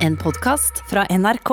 [0.00, 1.50] En podkast fra NRK.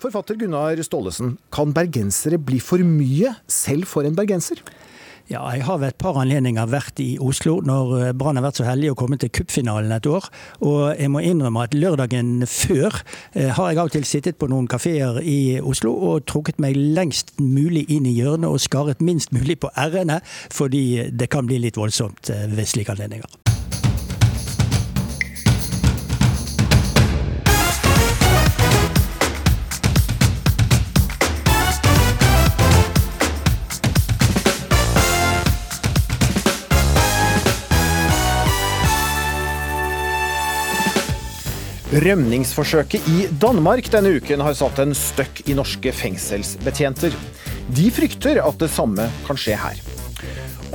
[0.00, 4.62] Forfatter Gunnar Staalesen, kan bergensere bli for mye selv for en bergenser?
[5.28, 8.62] Ja, jeg har ved et par anledninger vært i Oslo når eh, Brann har vært
[8.62, 10.30] så heldig å komme til cupfinalen et år.
[10.64, 13.02] Og jeg må innrømme at lørdagen før
[13.34, 16.78] eh, har jeg av og til sittet på noen kafeer i Oslo og trukket meg
[16.78, 21.60] lengst mulig inn i hjørnet og skaret minst mulig på r-ene, fordi det kan bli
[21.66, 23.47] litt voldsomt eh, ved slike anledninger.
[41.88, 47.14] Rømningsforsøket i Danmark denne uken har satt en støkk i norske fengselsbetjenter.
[47.72, 49.80] De frykter at det samme kan skje her.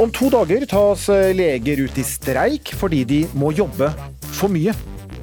[0.02, 1.06] Om to dager tas
[1.38, 3.92] leger ut i streik fordi de må jobbe
[4.40, 4.74] for mye.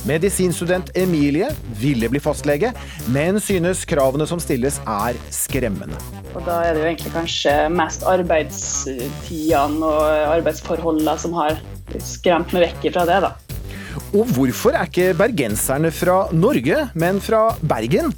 [0.06, 1.50] Medisinstudent Emilie
[1.82, 2.70] ville bli fastlege,
[3.10, 5.98] men synes kravene som stilles er skremmende.
[6.36, 11.58] Og Da er det jo egentlig kanskje mest arbeidstidene og arbeidsforholdene som har
[11.98, 13.24] skremt meg vekk fra det.
[13.26, 13.49] da.
[14.14, 18.12] Og hvorfor er ikke bergenserne fra Norge, men fra Bergen?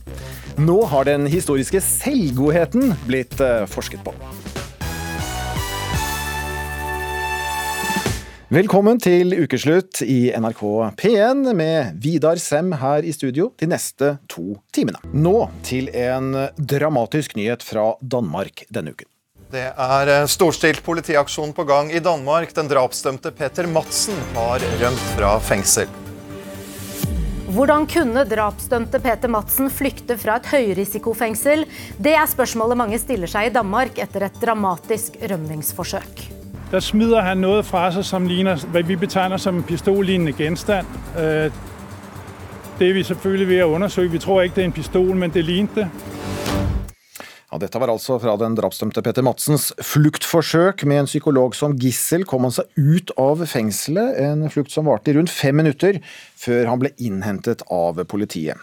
[0.61, 4.13] Nå har den historiske selvgodheten blitt eh, forsket på.
[8.53, 10.61] Velkommen til ukeslutt i NRK
[11.01, 15.01] P1 med Vidar Sem her i studio de neste to timene.
[15.17, 19.12] Nå til en dramatisk nyhet fra Danmark denne uken.
[19.53, 22.55] Det er eh, storstilt politiaksjon på gang i Danmark.
[22.57, 25.91] Den drapsdømte Peter Madsen har rømt fra fengsel.
[27.53, 31.67] Hvordan kunne drapsdømte Peter Madsen flykte fra et høyrisikofengsel?
[32.01, 36.25] Det er spørsmålet mange stiller seg i Danmark etter et dramatisk rømningsforsøk.
[36.73, 40.89] Der smider han noe fra seg som ligner hva vi betegner som en pistollignende gjenstand.
[41.21, 41.53] Øh,
[42.79, 44.15] det er vi selvfølgelig ved å undersøke.
[44.17, 45.91] Vi tror ikke det er en pistol, men det lignet det.
[47.53, 50.87] Ja, dette var altså fra den drapsdømte Petter Madsens fluktforsøk.
[50.89, 55.13] Med en psykolog som gissel kom han seg ut av fengselet, en flukt som varte
[55.13, 55.99] i rundt fem minutter
[56.41, 58.57] før han ble innhentet av politiet.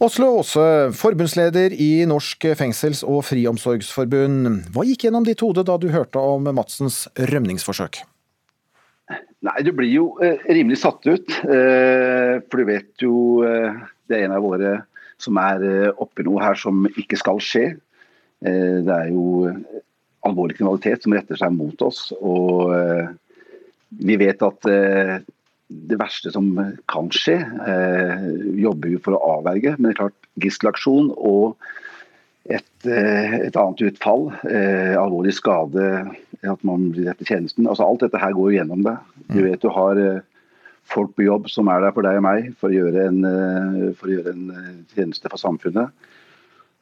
[0.00, 0.64] Åsle Aase,
[0.96, 4.48] forbundsleder i Norsk fengsels- og friomsorgsforbund.
[4.72, 8.00] Hva gikk gjennom ditt hode da du hørte om Madsens rømningsforsøk?
[9.44, 11.36] Nei, Du blir jo eh, rimelig satt ut.
[11.44, 13.76] Eh, for du vet jo eh,
[14.08, 14.78] det er en av våre
[15.20, 17.74] som er oppi noe her som ikke skal skje.
[18.42, 19.50] Eh, det er jo
[20.26, 22.08] alvorlig kriminalitet som retter seg mot oss.
[22.18, 23.12] Og eh,
[24.02, 25.20] vi vet at eh,
[25.72, 26.50] det verste som
[26.90, 27.38] kan skje,
[28.60, 29.72] jobber vi for å avverge.
[29.78, 31.54] Men det er klart, gisselaksjon og
[32.44, 34.26] et, et, annet utfall,
[35.00, 35.86] alvorlig skade,
[36.44, 37.64] at man blir rett i tjenesten.
[37.70, 38.98] altså Alt dette her går gjennom det.
[39.30, 39.46] Du mm.
[39.46, 40.02] vet du har
[40.92, 43.24] folk på jobb som er der for deg og meg for å gjøre en,
[43.96, 45.88] for å gjøre en tjeneste for samfunnet.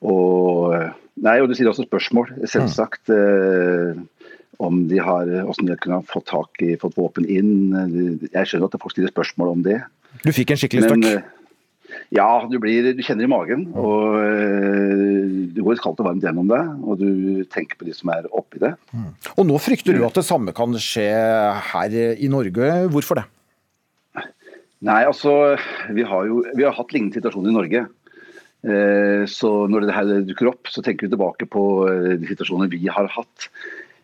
[0.00, 0.72] Og,
[1.21, 3.11] nei, og Du sier også spørsmål, selvsagt.
[3.11, 4.09] Mm.
[4.61, 7.72] om de har, hvordan de kunne fått tak i, fått våpen inn.
[8.28, 9.78] Jeg skjønner at folk stiller spørsmål om det.
[10.21, 11.06] Du fikk en skikkelig støkk?
[11.09, 11.41] Eh,
[12.15, 13.66] ja, du, blir, du kjenner i magen.
[13.71, 13.78] Mm.
[13.78, 18.12] og uh, Du går kaldt og varmt gjennom det, og du tenker på de som
[18.15, 18.75] er oppi det.
[18.93, 19.10] Mm.
[19.37, 21.09] Og Nå frykter du at det samme kan skje
[21.72, 22.72] her i Norge.
[22.93, 23.27] Hvorfor det?
[24.81, 25.56] Nei, altså,
[25.93, 27.87] Vi har jo vi har hatt lignende situasjoner i Norge.
[28.60, 32.72] Eh, så når det her dukker opp, så tenker vi tilbake på eh, de situasjonene
[32.72, 33.48] vi har hatt.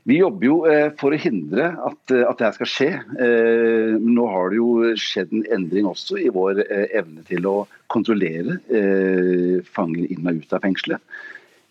[0.06, 2.90] Vi jobber jo eh, for å hindre at, at det her skal skje.
[4.00, 7.56] Nå har det jo skjedd en endring også i vår evne til å
[7.92, 8.60] kontrollere
[9.74, 11.02] fanger inn og ut av fengselet.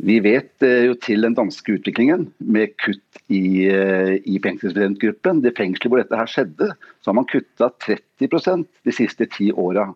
[0.03, 5.39] Vi vet jo til den danske utviklingen med kutt i, i fengselsbetjentgruppen.
[5.39, 6.67] Det fengselet hvor dette her skjedde,
[6.99, 9.87] så har man kutta 30% de siste ti åra.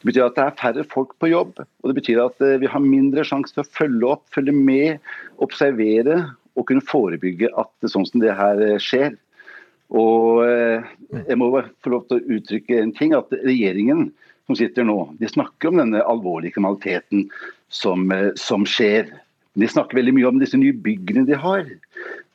[0.00, 2.70] Det betyr at det er færre folk på jobb, og det betyr at eh, vi
[2.70, 4.98] har mindre sjanse til å følge opp, følge med,
[5.44, 6.20] observere
[6.58, 9.14] og kunne forebygge at sånn som det her eh, skjer.
[9.94, 10.88] Og eh,
[11.24, 11.50] jeg må
[11.84, 14.10] få lov til å uttrykke en ting, at regjeringen
[14.48, 17.26] som sitter nå, de snakker om denne alvorlige kriminaliteten
[17.68, 18.06] som,
[18.40, 19.10] som skjer.
[19.58, 21.66] De snakker veldig mye om disse nye byggene de har.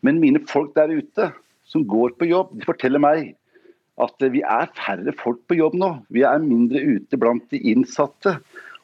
[0.03, 1.31] Men mine folk der ute
[1.69, 3.33] som går på jobb, de forteller meg
[4.01, 5.89] at vi er færre folk på jobb nå.
[6.13, 8.39] Vi er mindre ute blant de innsatte.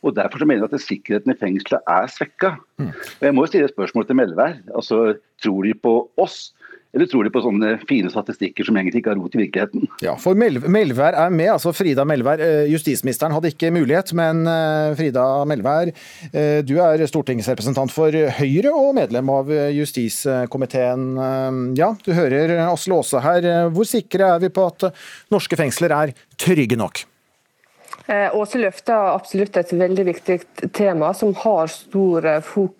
[0.05, 2.53] Og Derfor så mener jeg at sikkerheten i fengselet er svekka.
[2.79, 2.93] Mm.
[2.93, 4.55] Og Jeg må jo stille et spørsmål til Melvær.
[4.71, 6.53] Altså, tror de på oss?
[6.95, 9.85] Eller tror de på sånne fine statistikker som egentlig ikke har rot i virkeligheten?
[10.01, 12.41] Ja, for Melvær er med, altså Frida Melvær.
[12.41, 15.91] Eh, justisministeren hadde ikke mulighet, men eh, Frida Melvær,
[16.31, 21.05] eh, du er stortingsrepresentant for Høyre og medlem av justiskomiteen.
[21.77, 23.47] Ja, du hører Asle Aase her.
[23.75, 24.89] Hvor sikre er vi på at
[25.33, 27.05] norske fengsler er trygge nok?
[28.09, 30.39] Eh, Åse løfter absolutt et veldig viktig
[30.73, 32.25] tema som har stor,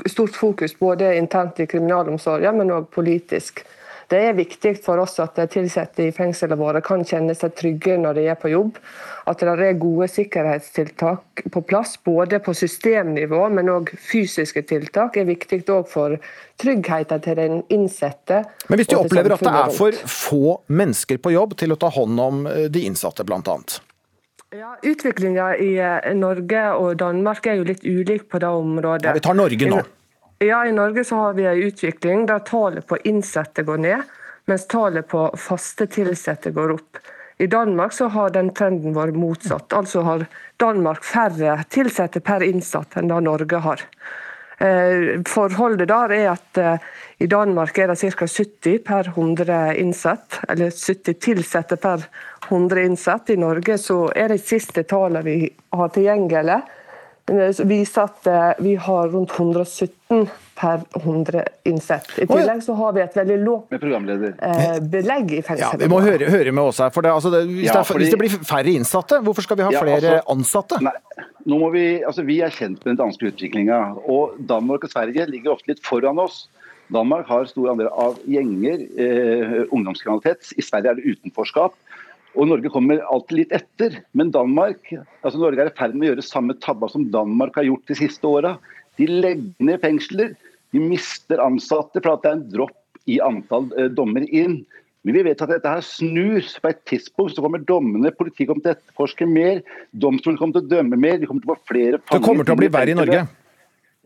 [0.10, 3.62] stort fokus både internt i kriminalomsorgen, men òg politisk.
[4.10, 7.98] Det er viktig for oss at de ansatte i fengslene våre kan kjenne seg trygge
[8.02, 8.80] når de er på jobb.
[9.30, 15.30] At det er gode sikkerhetstiltak på plass, både på systemnivå, men òg fysiske tiltak, er
[15.30, 16.18] viktig òg for
[16.60, 18.42] tryggheten til den innsatte.
[18.70, 21.94] Men hvis du opplever at det er for få mennesker på jobb til å ta
[21.94, 23.60] hånd om eh, de innsatte, bl.a.?
[24.58, 29.12] Ja, Utviklinga i eh, Norge og Danmark er jo litt ulik på det området.
[29.12, 29.86] Ja, Vi tar Norge nå.
[30.42, 34.04] Ja, I Norge så har vi en utvikling der tallet på innsatte går ned,
[34.48, 37.02] mens tallet på faste ansatte går opp.
[37.38, 39.76] I Danmark så har den trenden vært motsatt.
[39.76, 40.24] Altså har
[40.64, 43.84] Danmark færre ansatte per innsatt enn det Norge har.
[44.64, 46.88] Eh, forholdet der er at eh,
[47.20, 48.28] i Danmark er det ca.
[48.28, 52.08] 70 per 100 innsatt, eller 70 ansatte per
[52.48, 53.30] 100 innsatt.
[53.30, 55.38] I Norge så er det siste tallet vi
[55.76, 56.62] har tilgjengelig,
[57.68, 60.28] viser at eh, vi har rundt 117
[60.60, 62.10] per 100 innsatt.
[62.20, 65.78] I tillegg så har vi et veldig lavt eh, belegg i fengselet.
[65.78, 66.92] Ja, vi må høre, høre med oss her.
[66.96, 69.60] for det, altså det, hvis, ja, fordi, det, hvis, det, blir færre innsatte, hvorfor skal
[69.60, 70.82] vi ha ja, flere altså, ansatte?
[70.84, 70.96] Nei,
[71.50, 73.82] nå må vi, altså vi er kjent med den danske utviklinga.
[74.12, 76.48] Og Danmark og Sverige ligger ofte litt foran oss.
[76.94, 80.56] Danmark har stor andel av gjenger, eh, ungdomskriminalitet.
[80.58, 81.78] I Sverige er det utenforskap.
[82.38, 84.02] Og Norge kommer alltid litt etter.
[84.18, 84.92] Men Danmark,
[85.24, 87.98] altså Norge er i ferd med å gjøre samme tabba som Danmark har gjort de
[87.98, 88.58] siste åra.
[89.00, 90.36] De legger ned fengsler,
[90.76, 92.76] de mister ansatte for at det er en dropp
[93.10, 94.60] i antall eh, dommer inn.
[95.08, 96.46] Men vi vet at dette her snur.
[96.62, 99.64] På et tidspunkt så kommer dommene, politiet kommer til å etterforske mer,
[99.96, 102.20] domstolene kommer til å dømme mer, vi kommer til å få flere fanger.
[102.20, 103.24] Det kommer til å bli verre i Norge?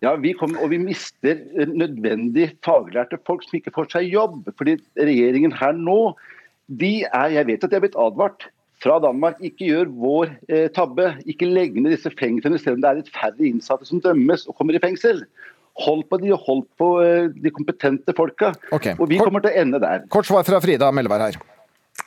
[0.04, 4.42] Ja, vi kommer, og vi mister eh, nødvendig faglærte folk som ikke får seg jobb.
[4.60, 6.43] Fordi regjeringen her nå de
[6.82, 8.48] er, Jeg vet at de er blitt advart
[8.84, 9.40] fra Danmark.
[9.44, 11.14] Ikke gjør vår eh, tabbe.
[11.30, 14.60] Ikke legg ned disse fengslene selv om det er litt færre innsatte som dømmes og
[14.60, 15.24] kommer i fengsel.
[15.84, 18.54] Hold på de og hold på eh, de kompetente folka.
[18.76, 18.98] Okay.
[19.00, 20.06] Og vi kort, kommer til å ende der.
[20.14, 21.42] Kort svar fra Frida Melvær her.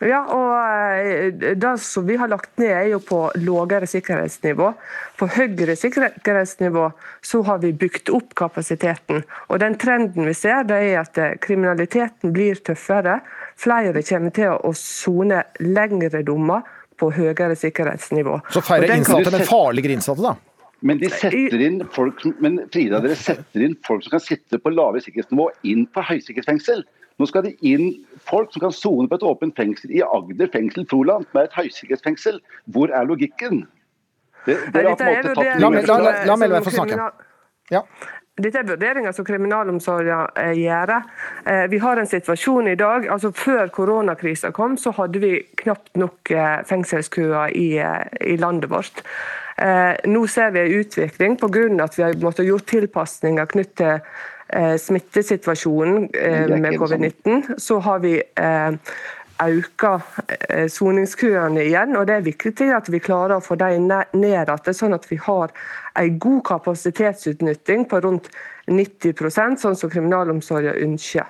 [0.03, 0.51] Ja, og
[0.99, 4.71] eh, Det som vi har lagt ned, er jo på lavere sikkerhetsnivå.
[5.17, 6.91] På høyere sikkerhetsnivå
[7.25, 9.25] så har vi bygd opp kapasiteten.
[9.49, 13.23] Og den Trenden vi ser, det er at kriminaliteten blir tøffere.
[13.57, 16.67] Flere kommer til å sone lengre dommer
[17.01, 18.41] på høyere sikkerhetsnivå.
[18.53, 20.37] Så færre innsatte, men farligere innsatte, da?
[20.85, 24.73] Men, de setter inn folk, men Frida, dere setter inn folk som kan sitte på
[24.75, 26.85] lavere sikkerhetsnivå, inn på høysikkerhetsfengsel.
[27.17, 27.95] Nå skal det inn
[28.29, 32.43] folk som kan sone på et åpent fengsel i Agder fengsel Froland, med et høysikkerhetsfengsel.
[32.77, 33.65] Hvor er logikken?
[34.45, 37.09] Det, det er, på en måte tatt La, la, la, la Melvær få snakke.
[37.73, 37.83] Ja.
[38.37, 40.93] Dette er vurderinger som kriminalomsorgen eh, gjør.
[41.49, 45.97] Eh, vi har en situasjon i dag, altså Før koronakrisen kom, så hadde vi knapt
[45.97, 49.05] nok eh, fengselskøer i, i landet vårt.
[49.57, 51.63] Nå ser vi en utvikling pga.
[51.81, 54.03] at vi har måttet gjort tilpasninger knyttet
[54.53, 56.11] til smittesituasjonen
[56.61, 57.57] med covid-19.
[57.57, 58.21] Så har vi
[59.43, 60.01] øker
[60.49, 61.97] eh, soningskøene igjen.
[61.97, 65.19] og Det er viktig at vi klarer å få dem ned igjen, sånn at vi
[65.21, 65.53] har
[65.97, 68.31] en god kapasitetsutnytting på rundt
[68.67, 71.29] 90% sånn som kriminalomsorgen ønsker.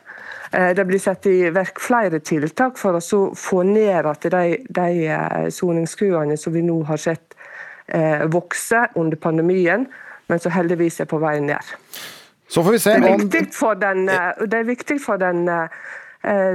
[0.52, 4.88] Eh, det blir satt i verk flere tiltak for å få ned igjen de, de
[5.06, 7.32] eh, soningskøene som vi nå har sett
[8.26, 9.84] vokse under pandemien,
[10.26, 11.68] men som heldigvis er på vei ned.
[12.50, 15.46] Så får vi se det er viktig for den, det er viktig for den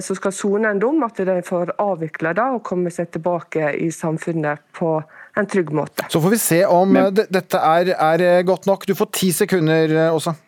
[0.04, 3.88] som skal sone en dom, at de får avvikle det og komme seg tilbake i
[3.96, 4.98] samfunnet på
[5.38, 6.06] en trygg måte.
[6.10, 8.88] Så får vi se om Men, dette er, er, eh, godt nok.
[8.88, 10.36] Du får ti sekunder, Åsa.
[10.36, 10.48] Eh,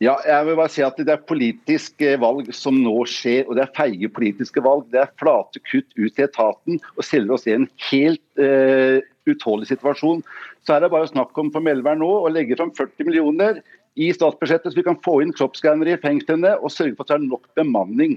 [0.00, 3.66] ja, jeg vil bare si at Det er politiske valg som nå skjer, og det
[3.66, 4.86] er feige politiske valg.
[4.90, 9.68] Det er flate kutt ut i etaten og stiller oss i en helt uh, utålelig
[9.68, 10.22] situasjon.
[10.64, 13.60] Så er det bare snakk om for Melvær nå å legge fram 40 millioner
[14.00, 17.18] i statsbudsjettet, så vi kan få inn kroppsskannere i fengslene og sørge for at det
[17.20, 18.16] er nok bemanning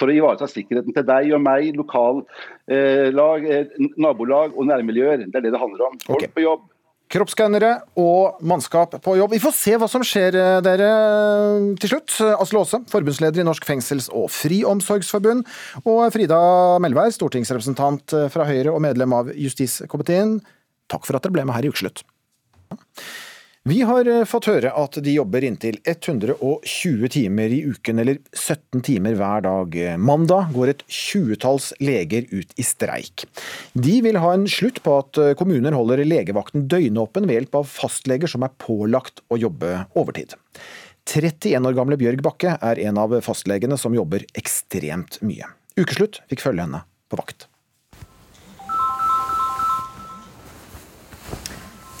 [0.00, 2.28] for å ivareta sikkerheten til deg og meg, lokallag,
[2.68, 5.26] eh, eh, nabolag og nærmiljøer.
[5.28, 5.98] Det er det det handler om.
[6.04, 6.32] Folk okay.
[6.34, 6.68] på jobb.
[7.12, 9.34] Kroppsskannere og mannskap på jobb.
[9.36, 10.92] Vi får se hva som skjer eh, dere
[11.80, 12.16] til slutt.
[12.34, 15.44] Asle Aase, forbundsleder i Norsk fengsels- og friomsorgsforbund,
[15.84, 16.40] og Frida
[16.82, 20.40] Melvær, stortingsrepresentant fra Høyre og medlem av justiskomiteen.
[20.92, 22.02] Takk for at dere ble med her i Ukeslutt.
[23.64, 28.82] Vi har eh, fått høre at de jobber inntil 120 timer i uken, eller 17
[28.82, 29.76] timer hver dag.
[30.02, 33.22] Mandag går et tjuetalls leger ut i streik.
[33.78, 37.68] De vil ha en slutt på at eh, kommuner holder legevakten døgnåpen ved hjelp av
[37.70, 40.34] fastleger som er pålagt å jobbe overtid.
[41.06, 45.46] 31 år gamle Bjørg Bakke er en av fastlegene som jobber ekstremt mye.
[45.78, 47.46] Ukeslutt fikk følge henne på vakt.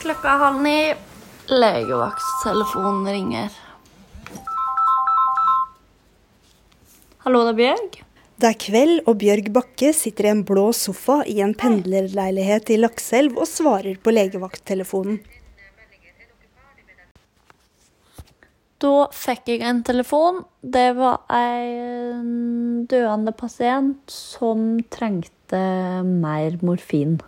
[0.02, 0.76] Klokka halv ni.
[1.52, 3.50] Legevakttelefonen ringer.
[7.26, 7.98] Hallo, det er Bjørg.
[8.40, 12.78] Det er kveld, og Bjørg Bakke sitter i en blå sofa i en pendlerleilighet i
[12.80, 15.20] Lakselv og svarer på legevakttelefonen.
[18.80, 20.40] Da fikk jeg en telefon.
[20.64, 25.62] Det var en døende pasient som trengte
[26.08, 27.20] mer morfin.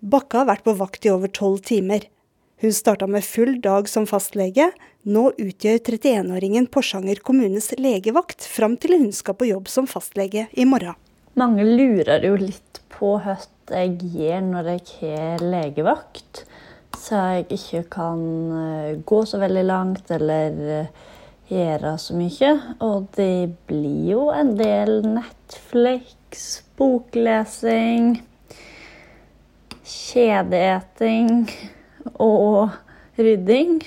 [0.00, 2.08] Bakke har vært på vakt i over tolv timer.
[2.58, 4.70] Hun starta med full dag som fastlege.
[5.04, 10.64] Nå utgjør 31-åringen Porsanger kommunes legevakt, fram til hun skal på jobb som fastlege i
[10.64, 10.96] morgen.
[11.36, 13.34] Mange lurer jo litt på hva
[13.76, 16.46] jeg gjør når jeg har legevakt,
[16.96, 18.24] så jeg ikke kan
[18.62, 20.90] eh, gå så veldig langt eller eh,
[21.52, 22.56] gjøre så mye.
[22.88, 28.14] Og det blir jo en del Netflix, boklesing,
[29.84, 31.44] kjedeeting
[32.14, 32.70] og
[33.18, 33.80] rydding.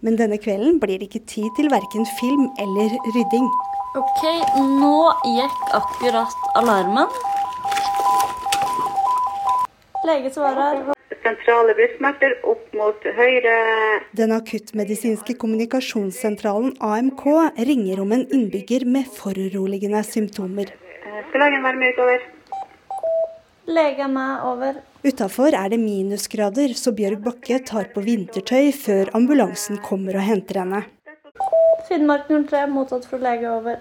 [0.00, 3.48] Men denne kvelden blir det ikke tid til verken film eller rydding.
[3.98, 4.22] OK,
[4.78, 7.10] nå gikk akkurat alarmen.
[10.06, 10.84] Lege svarer.
[11.24, 13.56] Sentrale brystsmerter opp mot høyre.
[14.16, 17.24] Den akuttmedisinske kommunikasjonssentralen AMK
[17.68, 20.70] ringer om en innbygger med foruroligende symptomer.
[20.70, 22.24] Eh, Skal legen være med utover?
[23.68, 24.78] Lege er over.
[25.04, 30.62] Utafor er det minusgrader, så Bjørg Bakke tar på vintertøy før ambulansen kommer og henter
[30.62, 30.86] henne.
[31.88, 33.76] Finnmark 03 mottatt fra lege over.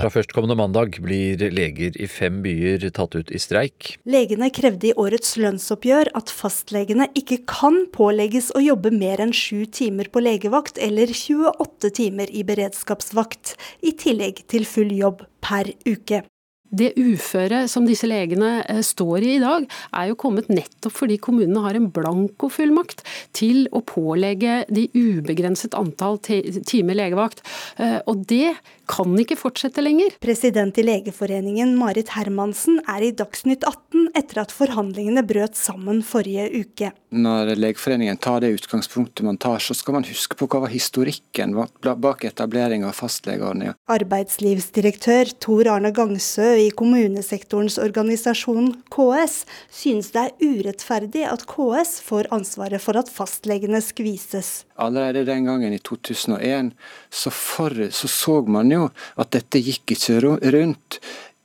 [0.00, 3.90] Fra førstkommende mandag blir leger i fem byer tatt ut i streik.
[4.08, 9.66] Legene krevde i årets lønnsoppgjør at fastlegene ikke kan pålegges å jobbe mer enn sju
[9.68, 16.24] timer på legevakt eller 28 timer i beredskapsvakt, i tillegg til full jobb per uke.
[16.70, 21.18] Det uføret som disse legene eh, står i i dag, er jo kommet nettopp fordi
[21.22, 23.02] kommunene har en blankofullmakt
[23.36, 27.42] til å pålegge de ubegrenset antall timer legevakt.
[27.78, 28.54] Eh, og det
[28.90, 30.16] kan ikke fortsette lenger.
[30.22, 36.48] President i Legeforeningen Marit Hermansen er i Dagsnytt 18 etter at forhandlingene brøt sammen forrige
[36.58, 36.90] uke.
[37.14, 41.54] Når Legeforeningen tar det utgangspunktet man tar, så skal man huske på hva var historikken
[41.54, 43.76] bak etablering av fastlegeordninga.
[43.90, 49.44] Arbeidslivsdirektør Tor Arne Gangsø i kommunesektorens organisasjon KS
[49.74, 54.64] synes det er urettferdig at KS får ansvaret for at fastlegene skvises.
[54.80, 56.72] Allerede den gangen i 2001
[57.10, 58.86] så, for, så, så man jo
[59.20, 61.00] at dette gikk ikke rundt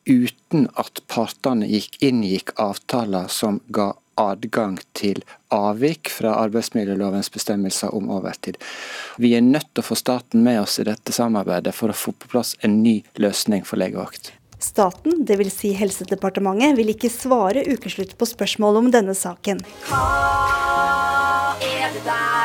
[0.06, 5.20] uten at partene gikk, inngikk avtaler som ga adgang til
[5.52, 8.58] avvik fra arbeidsmiljølovens bestemmelser om overtid.
[9.20, 12.16] Vi er nødt til å få staten med oss i dette samarbeidet for å få
[12.16, 14.32] på plass en ny løsning for legevakt.
[14.60, 15.52] Staten, dvs.
[15.60, 19.62] Si Helsedepartementet, vil ikke svare ukeslutt på spørsmål om denne saken.
[19.92, 20.06] Hva
[21.60, 22.45] er det der?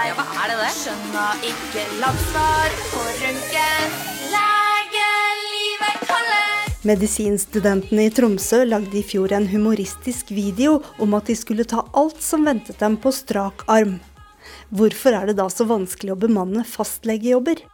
[1.40, 3.92] Ikke labsvar på røntgen.
[4.28, 6.66] Legelivet kaller.
[6.84, 12.20] Medisinstudentene i Tromsø lagde i fjor en humoristisk video om at de skulle ta alt
[12.20, 13.96] som ventet dem på strak arm.
[14.68, 17.64] Hvorfor er det da så vanskelig å bemanne fastlegejobber?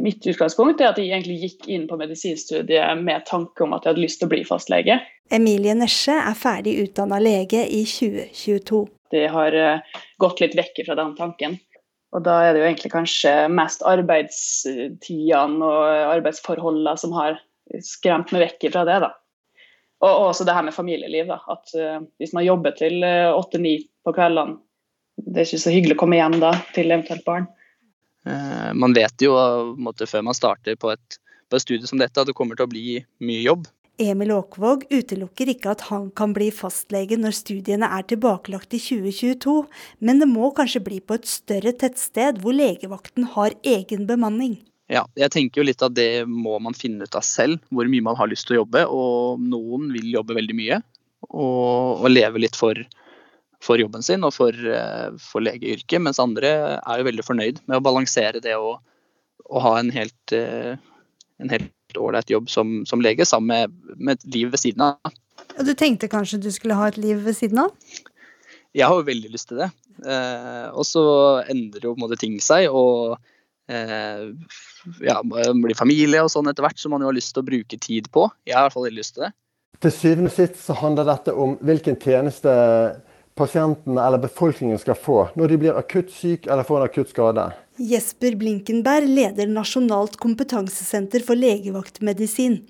[0.00, 3.94] Mitt utgangspunkt er at jeg egentlig gikk inn på medisinstudiet med tanke om at jeg
[3.94, 4.96] hadde lyst til å bli fastlege.
[5.32, 8.82] Emilie Nesje er ferdig utdanna lege i 2022.
[9.12, 9.60] Det har
[10.20, 11.60] gått litt vekk fra den tanken.
[12.14, 17.40] Og da er det jo egentlig kanskje mest arbeidstidene og arbeidsforholdene som har
[17.82, 19.00] skremt meg vekk fra det.
[19.02, 19.10] da.
[20.04, 21.26] Og også det her med familieliv.
[21.32, 24.60] da, at uh, Hvis man jobber til åtte-ni uh, på kveldene,
[25.24, 27.48] det er ikke så hyggelig å komme hjem da til eventuelt barn.
[28.28, 29.34] Uh, man vet jo
[29.74, 31.18] måte, før man starter på et,
[31.50, 33.66] på et studie som dette at det kommer til å bli mye jobb.
[34.02, 39.54] Emil Åkvåg utelukker ikke at han kan bli fastlege når studiene er tilbakelagt i 2022,
[40.02, 44.58] men det må kanskje bli på et større tettsted hvor legevakten har egen bemanning.
[44.90, 48.04] Ja, jeg tenker jo litt at det må man finne ut av selv, hvor mye
[48.04, 48.82] man har lyst til å jobbe.
[48.90, 50.80] Og noen vil jobbe veldig mye
[51.30, 52.82] og, og leve litt for,
[53.62, 54.58] for, jobben sin og for,
[55.22, 58.82] for legeyrket, mens andre er jo veldig fornøyd med å balansere det og,
[59.46, 64.36] og ha en helt, en helt ålreit jobb som, som, lege sammen med, med, et
[64.36, 65.14] liv ved siden av.
[65.58, 67.74] Og Du tenkte kanskje du skulle ha et liv ved siden av?
[68.74, 69.70] Jeg har jo veldig lyst til det.
[70.02, 71.04] Eh, og så
[71.52, 72.66] endrer jo på en måte ting seg.
[72.70, 73.16] og
[73.70, 74.26] eh,
[75.04, 77.78] ja, blir familie og sånn etter hvert, som man jo har lyst til å bruke
[77.80, 78.28] tid på.
[78.48, 79.32] Jeg har i hvert fall veldig lyst til det.
[79.84, 82.52] Til syvende og sist så handler dette om hvilken tjeneste
[83.34, 87.48] pasientene eller befolkningen skal få når de blir akutt syk eller får en akutt skade.
[87.74, 92.60] Jesper Blinkenberg leder Nasjonalt kompetansesenter for legevaktmedisin.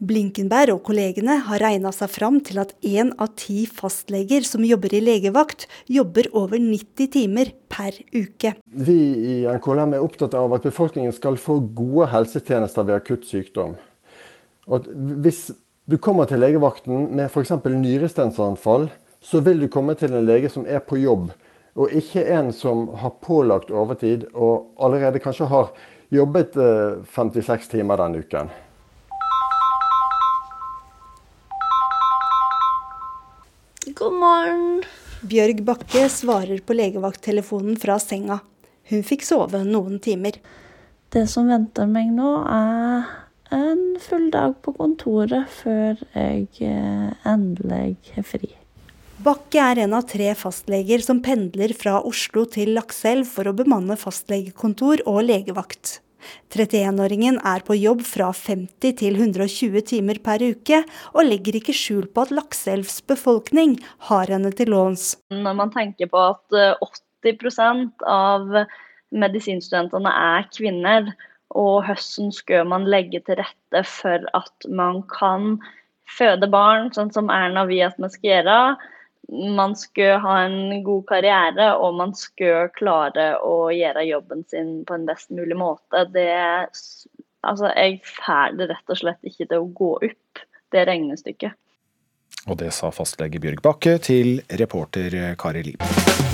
[0.00, 4.94] Blinkenberg og kollegene har regna seg fram til at én av ti fastleger som jobber
[4.96, 8.54] i legevakt, jobber over 90 timer per uke.
[8.64, 8.96] Vi
[9.34, 13.76] i NKLM er opptatt av at befolkningen skal få gode helsetjenester ved akutt sykdom.
[14.64, 14.88] Og
[15.20, 15.50] hvis
[15.88, 17.52] du kommer til legevakten med f.eks.
[17.68, 18.88] nyrestensanfall,
[19.20, 21.28] så vil du komme til en lege som er på jobb,
[21.78, 25.70] og ikke en som har pålagt overtid og allerede kanskje har
[26.10, 28.50] jobbet eh, 56 timer den uken.
[33.98, 34.82] God morgen.
[35.28, 38.40] Bjørg Bakke svarer på legevakttelefonen fra senga.
[38.90, 40.38] Hun fikk sove noen timer.
[41.10, 43.08] Det som venter meg nå, er
[43.54, 48.57] en full dag på kontoret før jeg eh, endelig er fri.
[49.18, 53.96] Bakke er en av tre fastleger som pendler fra Oslo til Lakselv for å bemanne
[53.98, 55.96] fastlegekontor og legevakt.
[56.54, 60.84] 31-åringen er på jobb fra 50 til 120 timer per uke,
[61.16, 63.74] og legger ikke skjul på at Lakselvs befolkning
[64.06, 65.16] har henne til låns.
[65.34, 66.78] Når man tenker på at eh,
[67.26, 68.46] 80% av
[69.10, 71.10] medisinstudentene er kvinner,
[71.58, 75.56] og hvordan skal man legge til rette for at man kan
[76.18, 78.60] føde barn, sånn som Erna vil at vi skal gjøre.
[79.28, 84.96] Man skal ha en god karriere, og man skal klare å gjøre jobben sin på
[84.96, 86.06] en best mulig måte.
[86.14, 86.30] Det,
[87.44, 91.58] altså, jeg får det rett og slett ikke til å gå opp, det regnestykket.
[92.48, 96.27] Og det sa fastlege Bjørg Bakke til reporter Kari Liv.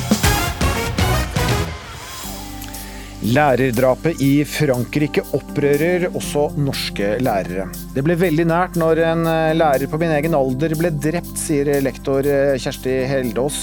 [3.25, 7.71] Lærerdrapet i Frankrike opprører også norske lærere.
[7.95, 9.23] Det ble veldig nært når en
[9.57, 12.27] lærer på min egen alder ble drept, sier lektor
[12.61, 13.61] Kjersti Heldås.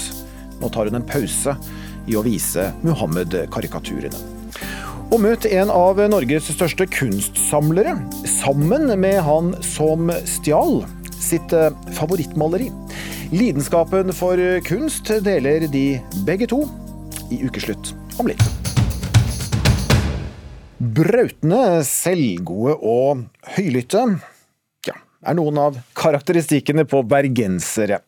[0.58, 1.54] Nå tar hun en pause
[2.10, 4.18] i å vise Muhammed-karikaturene.
[5.12, 7.94] Og møt en av Norges største kunstsamlere,
[8.26, 10.80] sammen med han som stjal
[11.22, 11.54] sitt
[12.00, 12.72] favorittmaleri.
[13.30, 15.86] Lidenskapen for kunst deler de
[16.26, 16.64] begge to
[17.30, 18.61] i ukeslutt om litt.
[20.82, 23.20] Brautende, selvgode og
[23.54, 24.00] høylytte
[24.88, 28.00] ja, er noen av karakteristikkene på bergensere.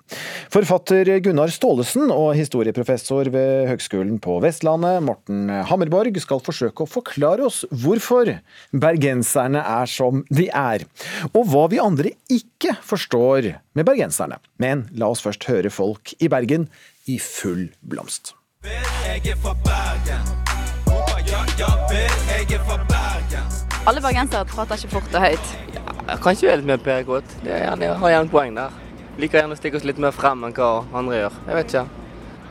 [0.50, 7.46] Forfatter Gunnar Staalesen og historieprofessor ved Høgskolen på Vestlandet, Morten Hammerborg, skal forsøke å forklare
[7.46, 8.32] oss hvorfor
[8.74, 10.82] bergenserne er som de er,
[11.30, 14.40] og hva vi andre ikke forstår med bergenserne.
[14.58, 16.66] Men la oss først høre folk i Bergen
[17.06, 18.34] i full blomst.
[18.66, 20.43] Jeg er fra Bergen.
[23.86, 25.50] Alle bergensere prater ikke fort og høyt.
[26.24, 27.36] Kanskje vi er litt mer PR-kåt.
[27.44, 28.78] Det er gjerne, har gjerne poeng der.
[29.20, 31.36] Liker gjerne å stikke oss litt mer frem enn hva andre gjør.
[31.46, 31.84] Jeg vet ikke.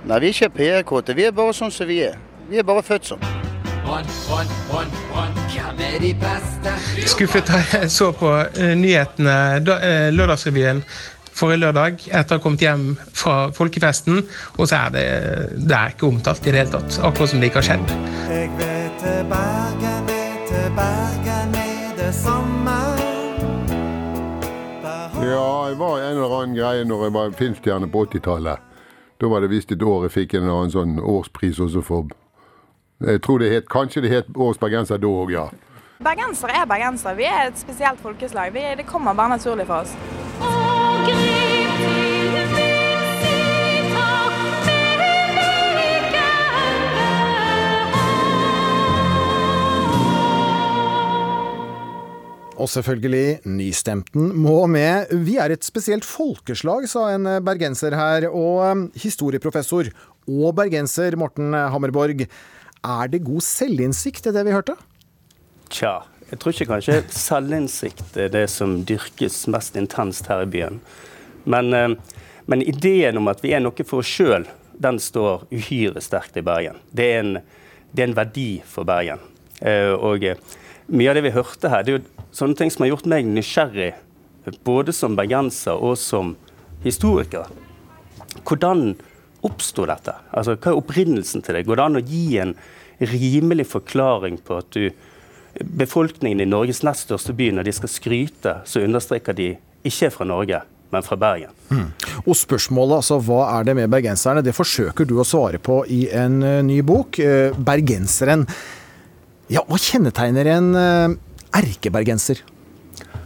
[0.04, 1.16] Nei, vi er ikke PR-kåte.
[1.18, 2.16] Vi er bare sånn som vi er.
[2.48, 3.26] Vi er bare født sånn.
[7.12, 9.36] Skuffet da jeg så på eh, nyhetene,
[9.68, 10.80] da, eh, Lørdagsrevyen
[11.34, 14.22] forrige lørdag etter å ha kommet hjem fra folkefesten,
[14.58, 15.06] og så er det,
[15.58, 17.00] det er ikke omtalt i det hele tatt.
[17.04, 17.96] Akkurat som det ikke har skjedd.
[18.30, 22.78] Jeg vet til Bergen, vet til Bergen er det samme.
[25.24, 28.70] Ja, jeg var en eller annen greie når jeg var filmstjerne på 80-tallet.
[29.22, 32.12] Da var det visst et år jeg fikk en eller annen sånn årspris også for
[33.04, 35.46] Jeg tror det het, Kanskje det het Årets bergenser da òg, ja.
[36.04, 37.16] Bergensere er bergensere.
[37.16, 38.52] Vi er et spesielt folkeslag.
[38.54, 39.96] Vi, det kommer bare naturlig for oss.
[52.64, 55.12] Og selvfølgelig, nystemten må med.
[55.26, 58.30] Vi er et spesielt folkeslag, sa en bergenser her.
[58.30, 59.90] Og um, historieprofessor
[60.32, 64.78] og bergenser Morten Hammerborg, er det god selvinnsikt i det vi hørte?
[65.74, 65.98] Tja,
[66.30, 70.80] jeg tror ikke kanskje selvinnsikt er det som dyrkes mest intenst her i byen.
[71.44, 71.96] Men, eh,
[72.48, 74.48] men ideen om at vi er noe for oss sjøl,
[74.80, 76.80] den står uhyre sterkt i Bergen.
[76.96, 77.38] Det er en,
[77.92, 79.20] det er en verdi for Bergen.
[79.60, 80.24] Eh, og
[80.94, 83.30] mye av det vi hørte her, det er jo sånne ting som har gjort meg
[83.30, 83.94] nysgjerrig,
[84.68, 86.36] både som bergenser og som
[86.84, 87.50] historiker.
[88.44, 88.94] Hvordan
[89.44, 90.16] oppsto dette?
[90.32, 91.66] Altså, hva er opprinnelsen til det?
[91.68, 92.54] Går det an å gi en
[93.04, 94.90] rimelig forklaring på at du
[95.60, 99.50] befolkningen i Norges nest største by, når de skal skryte, så understreker de
[99.86, 100.62] ikke fra Norge,
[100.94, 101.54] men fra Bergen.
[101.70, 101.90] Mm.
[102.24, 106.06] Og spørsmålet, altså hva er det med bergenserne, det forsøker du å svare på i
[106.14, 107.20] en uh, ny bok.
[107.20, 108.48] Uh, bergenseren.
[109.52, 111.16] Ja, hva kjennetegner en uh,
[111.56, 112.44] erkebergenser?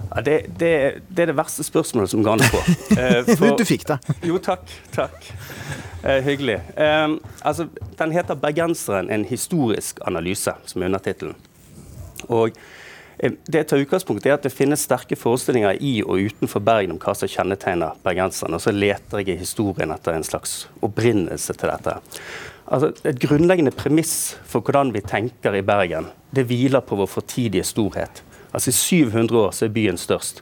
[0.08, 0.72] Ja, det, det,
[1.10, 2.62] det, er det verste spørsmålet som går an på.
[3.38, 4.00] For, du fikk det.
[4.26, 4.64] Jo, takk.
[4.96, 5.28] takk.
[6.24, 6.62] hyggelig.
[6.78, 7.68] altså,
[8.00, 11.36] den heter 'Bergenseren en historisk analyse', som er undertittelen.
[12.30, 12.56] Og
[13.20, 17.00] Eh, Det tar utgangspunkt i at det finnes sterke forestillinger i og utenfor Bergen om
[17.02, 18.58] hva som kjennetegner bergenserne.
[18.58, 21.98] Og så leter jeg i historien etter en slags opprinnelse til dette.
[22.68, 27.64] Altså, et grunnleggende premiss for hvordan vi tenker i Bergen, det hviler på vår fortidige
[27.64, 28.24] storhet.
[28.54, 30.42] Altså I 700 år så er byen størst.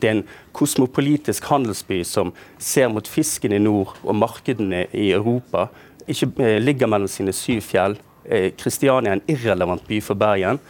[0.00, 0.24] Det er en
[0.56, 5.66] kosmopolitisk handelsby som ser mot fisken i nord og markedene i Europa.
[6.08, 7.96] Ikke eh, ligger mellom sine syv fjell.
[8.24, 10.60] Eh, Kristiania er en irrelevant by for Bergen.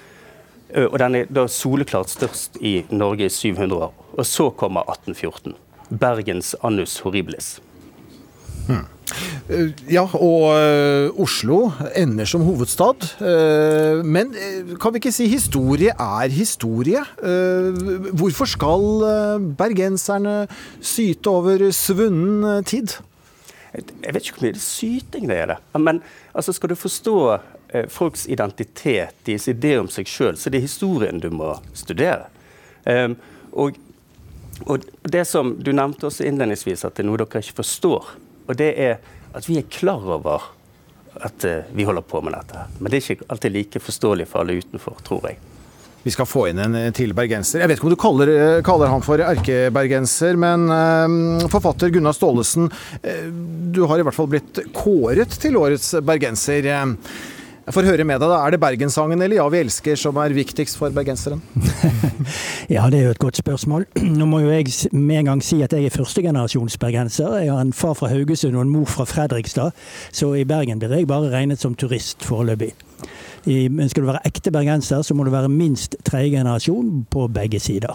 [0.70, 3.94] Eh, Og den er da soleklart størst i Norge i 700 år.
[4.18, 5.54] Og så kommer 1814.
[5.90, 7.60] Bergens annus horribilis.
[8.70, 8.82] Eh,
[9.86, 13.06] Ja, og eh, Oslo ender som hovedstad.
[13.22, 17.04] Eh, men eh, kan vi ikke si historie er historie?
[17.22, 17.78] Eh,
[18.18, 20.40] hvorfor skal eh, bergenserne
[20.80, 22.96] syte over svunnen eh, tid?
[23.76, 25.58] Jeg vet ikke hvor mye syting det er, det.
[25.78, 26.02] Men
[26.34, 30.68] altså, skal du forstå eh, folks identitet, deres idé om seg sjøl, så det er
[30.68, 32.26] historien du må studere.
[32.88, 33.18] Ehm,
[33.52, 33.76] og,
[34.66, 38.16] og det som du nevnte også innledningsvis, at det er noe dere ikke forstår.
[38.46, 38.96] Og det er
[39.36, 40.52] at vi er klar over
[41.26, 42.66] at eh, vi holder på med dette.
[42.78, 45.38] Men det er ikke alltid like forståelig for alle utenfor, tror jeg.
[46.06, 47.64] Vi skal få inn en til bergenser.
[47.64, 52.14] Jeg vet ikke om du kaller, eh, kaller han for erkebergenser, men eh, forfatter Gunnar
[52.14, 52.68] Staalesen,
[53.02, 53.24] eh,
[53.74, 56.68] du har i hvert fall blitt kåret til årets bergenser.
[57.66, 58.36] Jeg får høre med deg, da.
[58.46, 61.40] Er det Bergenssangen eller Ja, vi elsker som er viktigst for bergenseren?
[62.70, 63.84] Ja, det er jo et godt spørsmål.
[64.02, 67.36] Nå må jo jeg med en gang si at jeg er førstegenerasjons bergenser.
[67.42, 69.74] Jeg har en far fra Haugesund og en mor fra Fredrikstad,
[70.14, 72.72] så i Bergen blir jeg bare regnet som turist foreløpig.
[73.46, 77.94] Skal du være ekte bergenser, så må du være minst tredje generasjon på begge sider.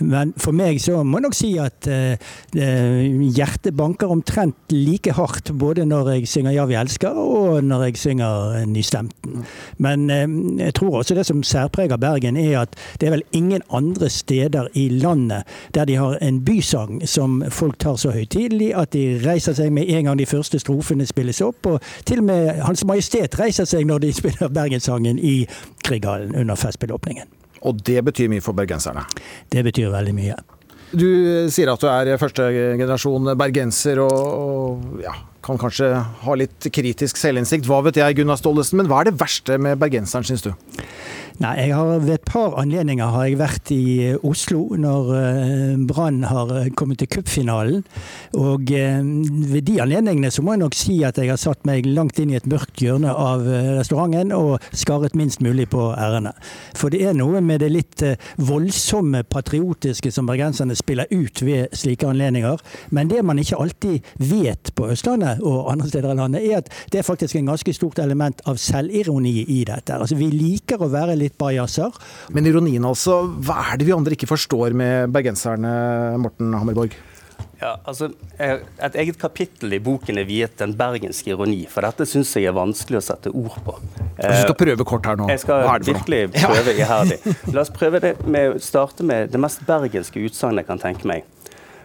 [0.00, 2.16] Men for meg så må jeg nok si at eh,
[2.56, 7.84] eh, hjertet banker omtrent like hardt både når jeg synger 'Ja, vi elsker' og når
[7.84, 9.44] jeg synger Nystemten.
[9.78, 10.26] Men eh,
[10.64, 14.68] jeg tror også det som særpreger Bergen, er at det er vel ingen andre steder
[14.74, 15.42] i landet
[15.74, 19.88] der de har en bysang som folk tar så høytidelig at de reiser seg med
[19.88, 21.66] en gang de første strofene spilles opp.
[21.66, 25.46] Og til og med Hans Majestet reiser seg når de spiller Bergenssangen i
[25.84, 27.39] Krighallen under festspillåpningen.
[27.68, 29.04] Og det betyr mye for bergenserne?
[29.52, 30.38] Det betyr veldig mye.
[30.90, 32.48] Du eh, sier at du er første
[32.80, 35.92] generasjon bergenser og, og ja, kan kanskje
[36.24, 37.68] ha litt kritisk selvinnsikt.
[37.68, 40.52] Hva vet jeg, Gunnar Staalesen, men hva er det verste med bergenseren, syns du?
[41.40, 45.78] Nei, jeg har Ved et par anledninger har jeg vært i eh, Oslo når eh,
[45.88, 47.80] Brann har eh, kommet til cupfinalen.
[48.36, 52.20] Og ved de anledningene så må jeg nok si at jeg har satt meg langt
[52.20, 53.46] inn i et mørkt hjørne av
[53.78, 56.34] restauranten og skarret minst mulig på ærene.
[56.76, 58.04] For det er noe med det litt
[58.36, 62.60] voldsomme patriotiske som bergenserne spiller ut ved slike anledninger.
[62.94, 66.70] Men det man ikke alltid vet på Østlandet og andre steder i landet, er at
[66.92, 69.96] det er faktisk en ganske stort element av selvironi i dette.
[69.98, 71.94] Altså Vi liker å være litt bajaser.
[72.34, 75.70] Men ironien altså, hva er det vi andre ikke forstår med bergenserne,
[76.20, 76.96] Morten Hammerborg?
[77.60, 82.06] Ja, altså, eh, Et eget kapittel i boken er viet den bergenske ironi, for dette
[82.08, 83.74] syns jeg er vanskelig å sette ord på.
[84.16, 85.28] Du skal prøve kort her nå?
[85.28, 87.18] Jeg skal er virkelig prøve iherdig.
[87.52, 91.10] La oss prøve det med å starte med det mest bergenske utsagnet jeg kan tenke
[91.10, 91.28] meg.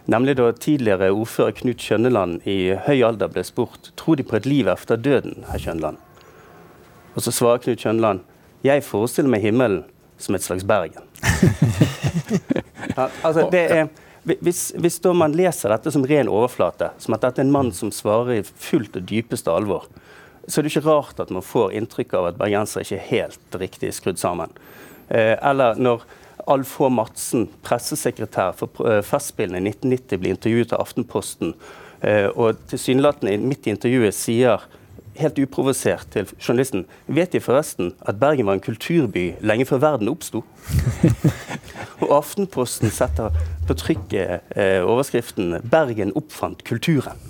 [0.08, 4.46] Nemlig da tidligere ordfører Knut Skjønneland i høy alder ble spurt tror de på et
[4.48, 5.98] liv efter døden, herr Skjønneland.
[7.18, 8.24] Og så svarer Knut Skjønneland
[8.66, 9.84] jeg forestiller meg himmelen
[10.18, 11.04] som et slags Bergen.
[12.96, 13.88] Ja, altså, det er,
[14.24, 17.72] hvis, hvis da man leser dette som ren overflate, som at dette er en mann
[17.76, 19.90] som svarer i fullt og dypeste alvor,
[20.48, 23.58] så er det ikke rart at man får inntrykk av at bergensere ikke er helt
[23.60, 24.54] riktig skrudd sammen.
[25.10, 26.06] Eh, eller når
[26.52, 26.90] Alf H.
[26.94, 31.56] Madsen, pressesekretær for eh, Festspillene i 1990, blir intervjuet av Aftenposten,
[32.06, 34.66] eh, og tilsynelatende midt i intervjuet sier
[35.20, 40.12] helt uprovosert til journalisten Vet De forresten at Bergen var en kulturby lenge før verden
[40.12, 40.44] oppsto?
[42.04, 43.36] Og Aftenposten setter
[43.68, 47.22] på trykket eh, overskriften 'Bergen oppfant kulturen'.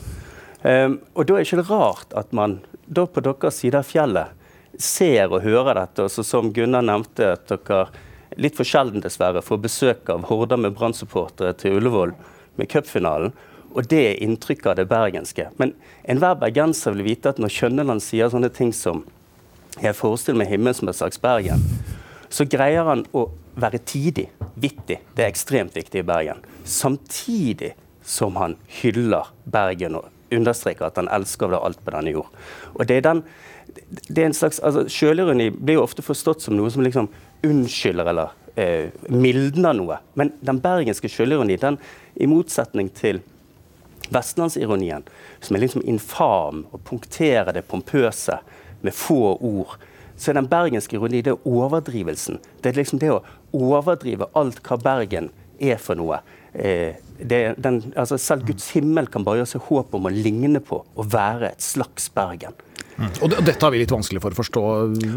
[0.66, 4.34] Um, og Da er det ikke rart at man da på deres side av fjellet
[4.82, 6.06] ser og hører dette.
[6.06, 7.86] Og så som Gunnar nevnte, at dere
[8.42, 12.16] litt for sjelden dessverre får besøk av horder med Brann-supportere til Ullevål
[12.58, 13.36] med cupfinalen.
[13.76, 15.50] Og det er inntrykket av det bergenske.
[15.60, 15.74] Men
[16.08, 19.04] enhver bergenser vil vite at når Kjønneland sier sånne ting som
[19.82, 21.62] 'Jeg forestiller meg himmelen som et slags Bergen',
[22.30, 25.00] så greier han å være tidig, vittig.
[25.16, 26.38] Det er ekstremt viktig i Bergen.
[26.64, 32.32] Samtidig som han hyller Bergen og understreker at han elsker det alt på denne jord.
[32.76, 33.24] Og det er den
[34.08, 37.10] det er en slags, altså Sjølironi blir jo ofte forstått som noe som liksom
[37.44, 39.98] unnskylder eller eh, mildner noe.
[40.16, 41.58] Men den bergenske sjølironi,
[42.16, 43.20] i motsetning til
[44.14, 45.06] vestlandsironien,
[45.42, 48.40] som er liksom infam og punkterer det pompøse
[48.86, 49.78] med få ord,
[50.16, 52.40] så er den bergenske ironien det er overdrivelsen.
[52.62, 53.24] Det er liksom det å
[53.56, 56.22] overdrive alt hva Bergen er for noe.
[56.54, 60.62] Eh, det, den, altså selv Guds himmel kan bare gjøre seg håp om å ligne
[60.64, 62.56] på å være et slags Bergen.
[62.98, 63.10] Mm.
[63.22, 64.62] Og, det, og dette har vi litt vanskelig for å forstå,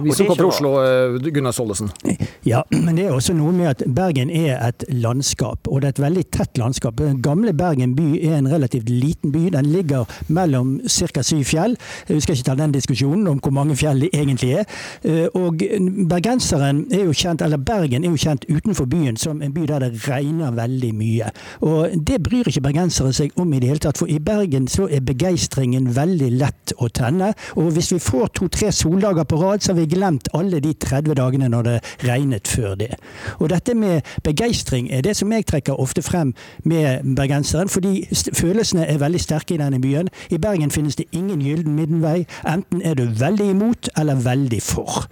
[0.04, 0.72] vi som er kommer fra Oslo.
[0.82, 1.90] eh, Gunnar Sollesen.
[2.46, 5.94] Ja, men det er også noe med at Bergen er et landskap, og det er
[5.96, 6.96] et veldig tett landskap.
[6.98, 9.48] Den gamle Bergen by er en relativt liten by.
[9.54, 11.22] Den ligger mellom ca.
[11.22, 11.76] syv fjell.
[12.08, 14.66] Vi skal ikke ta den diskusjonen om hvor mange fjell det egentlig er.
[15.04, 15.62] Eh, Og
[16.10, 19.84] bergenseren er jo kjent, eller Bergen er jo kjent utenfor byen som en by der
[19.86, 21.30] det regner veldig mye.
[21.66, 24.88] Og det bryr ikke bergensere seg om i det hele tatt, for i Bergen så
[24.90, 27.32] er begeistringen veldig lett å tenne.
[27.56, 31.14] Og hvis vi får to-tre soldager på rad, så har vi glemt alle de 30
[31.18, 31.76] dagene når det
[32.08, 32.90] regnet før det.
[33.38, 38.86] Og dette med begeistring er det som jeg trekker ofte frem med bergenseren, fordi følelsene
[38.86, 40.10] er veldig sterke i denne byen.
[40.30, 42.26] I Bergen finnes det ingen gyllen middelvei.
[42.48, 45.08] Enten er du veldig imot eller veldig for.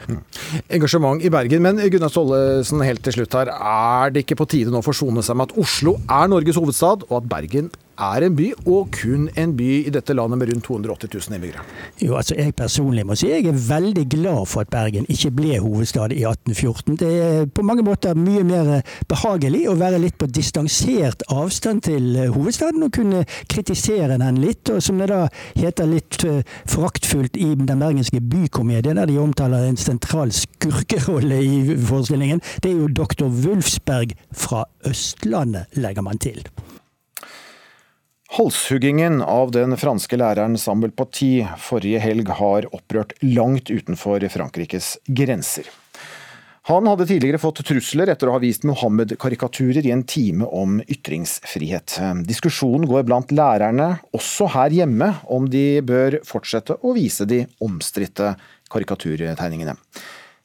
[0.71, 1.63] Engasjement i Bergen.
[1.63, 3.51] Men Gunnar Stollesen helt til slutt her.
[3.57, 7.09] Er det ikke på tide nå å forsone seg med at Oslo er Norges hovedstad,
[7.09, 10.65] og at Bergen er en by, og kun en by i dette landet med rundt
[10.69, 11.65] 280 000 innbyggere?
[12.03, 15.59] Jo, altså Jeg personlig må si jeg er veldig glad for at Bergen ikke ble
[15.63, 16.97] hovedstad i 1814.
[17.01, 18.71] Det er på mange måter mye mer
[19.09, 24.69] behagelig å være litt på distansert avstand til eh, hovedstaden og kunne kritisere den litt.
[24.73, 29.67] Og som det da heter litt eh, foraktfullt i den bergenske bykomedien, der de omtaler
[29.67, 36.45] en sentral skurkerolle i forestillingen, det er jo doktor Wulfsberg fra Østlandet, legger man til.
[38.35, 45.69] Halshuggingen av den franske læreren Samuel Paty forrige helg har opprørt langt utenfor Frankrikes grenser.
[46.67, 52.01] Han hadde tidligere fått trusler etter å ha vist Mohammed-karikaturer i en time om ytringsfrihet.
[52.27, 58.35] Diskusjonen går blant lærerne, også her hjemme, om de bør fortsette å vise de omstridte
[58.75, 59.79] karikaturtegningene.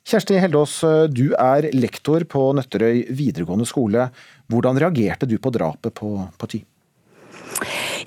[0.05, 4.11] Kjersti Heldås, du er lektor på Nøtterøy videregående skole.
[4.53, 6.61] Hvordan reagerte du på drapet på Paty?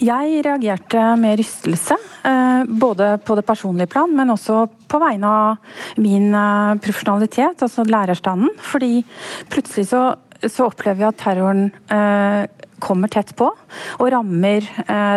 [0.02, 5.56] Jeg reagerte med rystelse, eh, både på det personlige plan, men også på vegne av
[5.96, 8.50] min eh, profesjonalitet, altså lærerstanden.
[8.58, 9.04] Fordi
[9.52, 10.02] plutselig så,
[10.42, 12.46] så opplever vi at terroren eh,
[12.84, 14.66] kommer tett på og rammer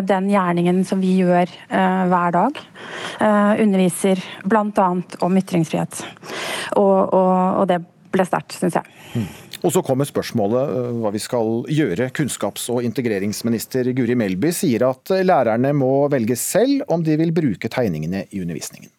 [0.08, 2.62] den gjerningen som vi gjør hver dag.
[3.60, 4.86] Underviser bl.a.
[5.26, 6.00] om ytringsfrihet.
[6.80, 7.82] Og, og, og det
[8.14, 9.26] ble sterkt, syns jeg.
[9.66, 12.12] Og så kommer spørsmålet eh, hva vi skal gjøre.
[12.16, 17.34] Kunnskaps- og integreringsminister Guri Melby sier at eh, lærerne må velge selv om de vil
[17.36, 18.92] bruke tegningene i undervisningen.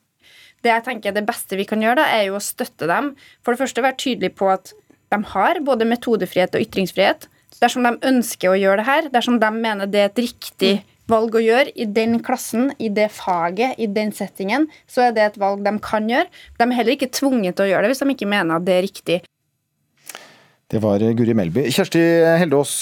[0.64, 3.12] Det jeg tenker det beste vi kan gjøre, da, er jo å støtte dem.
[3.46, 4.74] For det første være tydelig på at
[5.14, 7.28] de har både metodefrihet og ytringsfrihet.
[7.62, 10.74] Dersom de ønsker å gjøre det her, dersom de mener det er et riktig
[11.08, 15.24] valg å gjøre i den klassen, i det faget, i den settingen, så er det
[15.24, 16.28] et valg de kan gjøre.
[16.58, 18.76] De er heller ikke tvunget til å gjøre det hvis de ikke mener at det
[18.76, 19.18] er riktig.
[20.68, 21.62] Det var Guri Melby.
[21.72, 22.02] Kjersti
[22.42, 22.74] Heldås,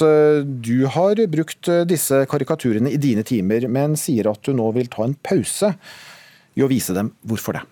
[0.43, 5.05] du har brukt disse karikaturene i dine timer, men sier at du nå vil ta
[5.07, 5.71] en pause
[6.59, 7.13] i å vise dem.
[7.23, 7.63] Hvorfor det?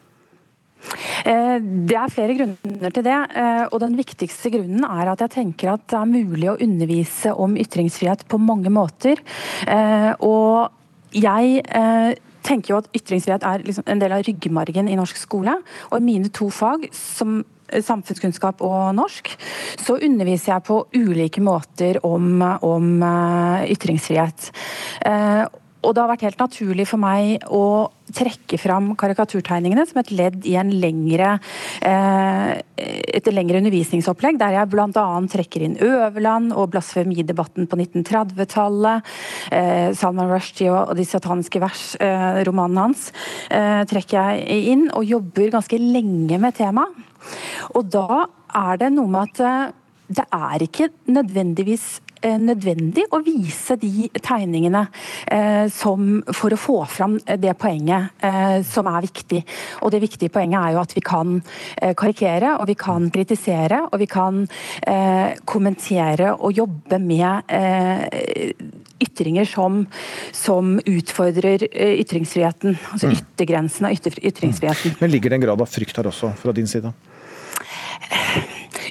[1.26, 5.30] Eh, Det er flere grunner til det, eh, og den viktigste grunnen er at jeg
[5.30, 9.18] tenker at det er mulig å undervise om ytringsfrihet på mange måter.
[9.66, 10.70] Eh, Og
[11.10, 15.56] jeg eh, tenker jo at ytringsfrihet er liksom en del av ryggmargen i norsk skole.
[15.90, 17.44] Og i mine to fag, som
[17.84, 19.30] samfunnskunnskap og norsk,
[19.80, 24.50] så underviser jeg på ulike måter om, om eh, ytringsfrihet.
[25.84, 30.44] Og det har vært helt naturlig for meg å trekke fram karikaturtegningene som et ledd
[30.48, 31.38] i en lengre,
[31.84, 32.50] eh,
[33.16, 35.04] et lengre undervisningsopplegg, der jeg bl.a.
[35.34, 39.14] trekker inn Øverland og blasfemidebatten på 1930-tallet.
[39.52, 43.10] Eh, Salman Rushdie og de sataniske vers, eh, romanen hans,
[43.48, 46.92] trekker jeg inn, og jobber ganske lenge med temaet.
[47.74, 49.74] Og da er det noe med at
[50.14, 52.00] det er ikke nødvendigvis
[52.40, 54.84] nødvendig å vise de tegningene
[55.30, 59.42] eh, som, for å få fram det poenget eh, som er viktig.
[59.84, 61.36] Og det viktige poenget er jo at vi kan
[61.76, 64.44] eh, karikere, og vi kan kritisere, og vi kan
[64.86, 68.52] eh, kommentere og jobbe med eh,
[69.04, 69.82] ytringer som,
[70.32, 72.78] som utfordrer eh, ytringsfriheten.
[72.92, 73.18] Altså Mm.
[73.20, 74.94] yttergrensen av ytter, ytringsfriheten.
[75.00, 76.92] Men ligger det en grad av frykt her også, fra din side?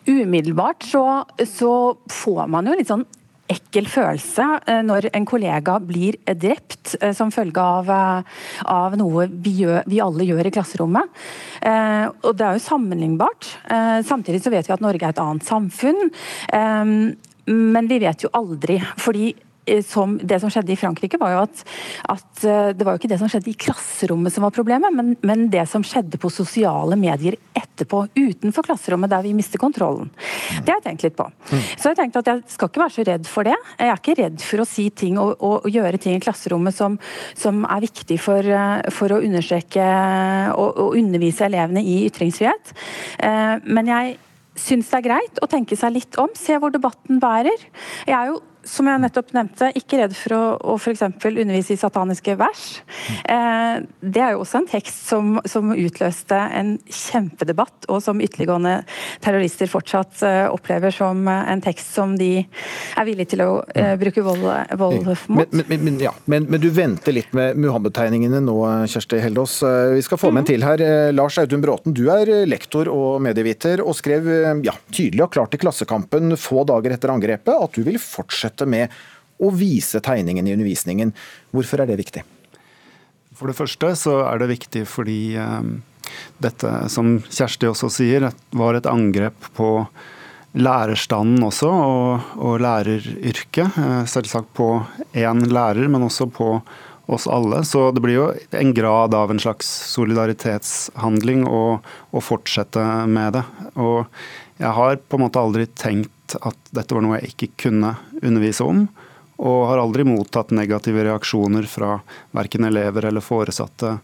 [0.05, 3.05] Umiddelbart så, så får man jo litt sånn
[3.51, 9.27] ekkel følelse eh, når en kollega blir drept eh, som følge av, eh, av noe
[9.31, 11.23] vi, gjør, vi alle gjør i klasserommet.
[11.61, 13.51] Eh, og det er jo sammenlignbart.
[13.67, 16.11] Eh, samtidig så vet vi at Norge er et annet samfunn.
[16.53, 16.93] Eh,
[17.53, 19.41] men vi vet jo aldri, fordi eh,
[19.85, 21.63] som, det som skjedde i Frankrike, var jo at,
[22.11, 25.13] at eh, det var jo ikke det som skjedde i klasserommet som var problemet, men,
[25.23, 30.11] men det som skjedde på sosiale medier etterpå utenfor klasserommet, der vi mister kontrollen.
[30.63, 31.29] Det har jeg tenkt litt på.
[31.77, 33.55] Så jeg tenkte at jeg skal ikke være så redd for det.
[33.79, 36.75] Jeg er ikke redd for å si ting og, og, og gjøre ting i klasserommet
[36.75, 36.99] som,
[37.39, 39.87] som er viktig for, eh, for å understreke
[40.53, 42.75] og, og undervise elevene i ytringsfrihet.
[43.23, 44.17] Eh, Men jeg
[44.59, 47.69] syns det er greit å tenke seg litt om, se hvor debatten bærer.
[48.05, 50.41] Jeg er jo som jeg nettopp nevnte, ikke redd for å,
[50.73, 51.03] å f.eks.
[51.03, 52.65] undervise i sataniske vers.
[53.23, 58.79] Eh, det er jo også en tekst som, som utløste en kjempedebatt, og som ytterliggående
[59.23, 63.95] terrorister fortsatt eh, opplever som eh, en tekst som de er villige til å eh,
[63.99, 64.45] bruke vold,
[64.79, 65.27] vold mot.
[65.53, 66.13] Men, men, men, ja.
[66.29, 68.57] men, men du venter litt med Muhammed-tegningene nå,
[68.89, 69.59] Kjersti Heldås.
[69.67, 70.81] Eh, Vi skal få med en til her.
[70.81, 75.25] Eh, Lars Audun Bråten, du er eh, lektor og medieviter, og skrev eh, ja, tydelig
[75.25, 78.93] og klart i Klassekampen få dager etter angrepet at du vil fortsette med
[79.43, 81.13] å vise tegningen i undervisningen.
[81.51, 82.23] Hvorfor er det viktig?
[83.33, 85.61] For det første så er det viktig fordi eh,
[86.43, 89.87] dette, som Kjersti også sier, var et angrep på
[90.53, 93.77] lærerstanden også, og, og læreryrket.
[93.79, 94.69] Eh, Selvsagt på
[95.17, 96.55] én lærer, men også på
[97.05, 97.63] oss alle.
[97.67, 103.43] Så det blir jo en grad av en slags solidaritetshandling å, å fortsette med det.
[103.75, 104.05] Og
[104.57, 108.65] jeg har på en måte aldri tenkt at dette var noe jeg ikke kunne undervise
[108.65, 108.85] om.
[109.43, 111.97] Og har aldri mottatt negative reaksjoner fra
[112.35, 113.97] verken elever eller foresatte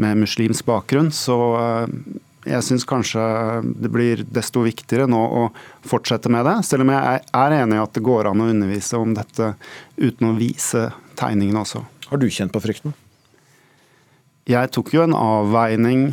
[0.00, 1.10] med muslimsk bakgrunn.
[1.14, 1.96] Så eh,
[2.54, 3.24] jeg syns kanskje
[3.64, 5.44] det blir desto viktigere nå å
[5.86, 6.58] fortsette med det.
[6.68, 9.54] Selv om jeg er enig i at det går an å undervise om dette
[9.96, 11.84] uten å vise tegningene også.
[12.10, 12.94] Har du kjent på frykten?
[14.48, 16.10] Jeg tok jo en avveining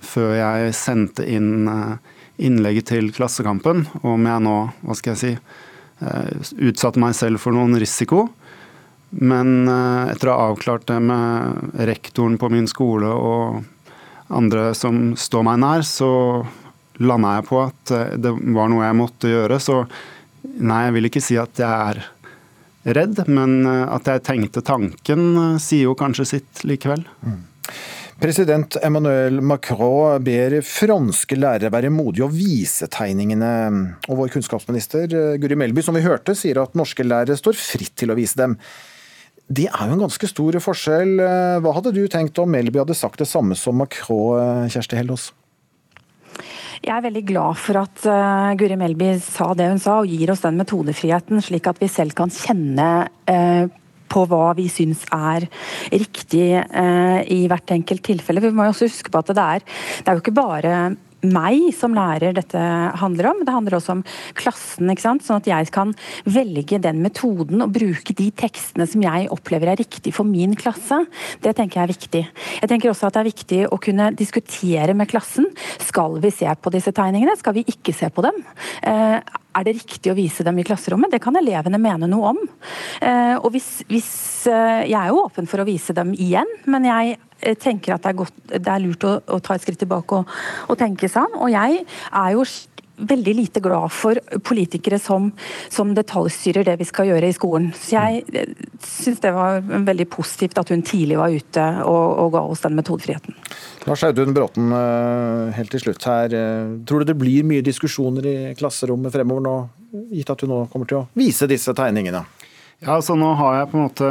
[0.00, 5.32] før jeg sendte inn eh, innlegget til Klassekampen, om jeg nå, hva skal jeg si,
[6.02, 8.28] eh, utsatte meg selv for noen risiko.
[9.10, 13.64] Men eh, etter å ha avklart det med rektoren på min skole og
[14.28, 16.12] andre som står meg nær, så
[17.00, 19.58] landa jeg på at det var noe jeg måtte gjøre.
[19.62, 19.82] Så
[20.58, 25.30] nei, jeg vil ikke si at jeg er redd, men at jeg tenkte tanken,
[25.62, 27.06] sier jo kanskje sitt likevel.
[28.18, 33.50] President Emmanuel Macron ber franske lærere være modige og vise tegningene.
[34.10, 35.06] Og vår kunnskapsminister
[35.38, 38.58] Guri Melby, som vi hørte, sier at norske lærere står fritt til å vise dem.
[39.46, 41.14] Det er jo en ganske stor forskjell.
[41.62, 45.30] Hva hadde du tenkt om Melby hadde sagt det samme som Macron, Kjersti Hellås?
[46.82, 50.30] Jeg er veldig glad for at uh, Guri Melby sa det hun sa, og gir
[50.30, 52.88] oss den metodefriheten, slik at vi selv kan kjenne
[53.30, 53.70] uh,
[54.10, 55.48] på hva vi syns er
[55.92, 58.42] riktig eh, i hvert enkelt tilfelle.
[58.44, 59.68] Vi må jo også huske på at det er,
[60.00, 60.78] det er jo ikke bare
[61.26, 62.60] meg som lærer dette
[63.00, 63.42] handler om.
[63.42, 64.02] Det handler også om
[64.38, 65.24] klassen, ikke sant?
[65.26, 65.94] sånn at jeg kan
[66.28, 71.00] velge den metoden og bruke de tekstene som jeg opplever er riktig for min klasse.
[71.42, 72.24] Det tenker jeg er viktig.
[72.60, 75.50] Jeg tenker også at det er viktig å kunne diskutere med klassen.
[75.82, 77.36] Skal vi se på disse tegningene?
[77.40, 78.42] Skal vi ikke se på dem?
[78.86, 79.18] Eh,
[79.58, 81.12] er det riktig å vise dem i klasserommet?
[81.12, 82.40] Det kan elevene mene noe om.
[83.02, 84.10] Eh, og hvis, hvis
[84.50, 87.18] eh, Jeg er jo åpen for å vise dem igjen, men jeg
[87.62, 90.32] tenker at det er, godt, det er lurt å, å, ta et skritt tilbake og,
[90.68, 91.44] og tenke seg om.
[91.46, 92.46] Og jeg er jo
[92.98, 95.30] veldig lite glad for politikere som,
[95.70, 97.70] som, detaljstyrer det vi skal gjøre i skolen.
[97.76, 98.46] Så jeg
[98.84, 102.78] syns det var veldig positivt at hun tidlig var ute og, og ga oss den
[102.78, 103.36] metodefriheten.
[103.88, 104.72] Lars Audun Bråten,
[105.56, 106.34] helt til slutt her.
[106.88, 109.56] Tror du det blir mye diskusjoner i klasserommet fremover nå,
[110.12, 112.26] gitt at du nå kommer til å vise disse tegningene?
[112.78, 114.08] Ja, altså Nå har jeg på en måte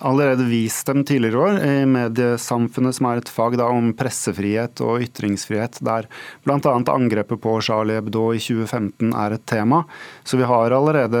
[0.00, 5.04] allerede vist dem tidligere år i mediesamfunnet, som er et fag da om pressefrihet og
[5.04, 6.08] ytringsfrihet, der
[6.46, 6.72] bl.a.
[6.72, 9.82] angrepet på Charlie Hebdo i 2015 er et tema.
[10.24, 11.20] Så vi har allerede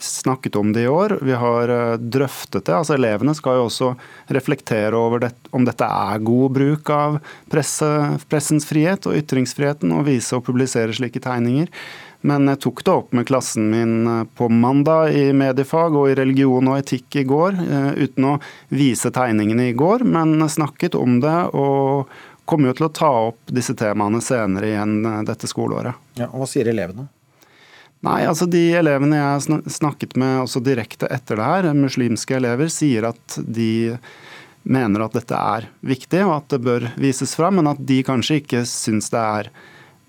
[0.00, 1.18] snakket om det i år.
[1.20, 2.78] Vi har drøftet det.
[2.78, 3.92] altså Elevene skal jo også
[4.32, 7.20] reflektere over det, om dette er god bruk av
[7.52, 7.92] presse,
[8.32, 11.68] pressens frihet og ytringsfriheten, og vise og publisere slike tegninger.
[12.26, 16.66] Men jeg tok det opp med klassen min på mandag i mediefag og i religion
[16.66, 17.60] og etikk i går,
[17.94, 18.32] uten å
[18.74, 22.10] vise tegningene i går, men snakket om det og
[22.48, 25.94] kommer jo til å ta opp disse temaene senere igjen dette skoleåret.
[26.18, 27.06] Ja, og Hva sier elevene?
[28.06, 32.70] Nei, altså De elevene jeg har snakket med også direkte etter det her, muslimske elever,
[32.72, 33.96] sier at de
[34.68, 38.40] mener at dette er viktig og at det bør vises fram, men at de kanskje
[38.42, 39.50] ikke syns det er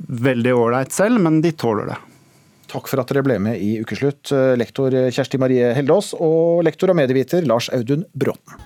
[0.08, 1.98] veldig ålreit selv, men de tåler det.
[2.70, 4.30] Takk for at dere ble med i Ukeslutt,
[4.60, 8.60] lektor Kjersti Marie Heldås og lektor og medieviter Lars Audun Bråten.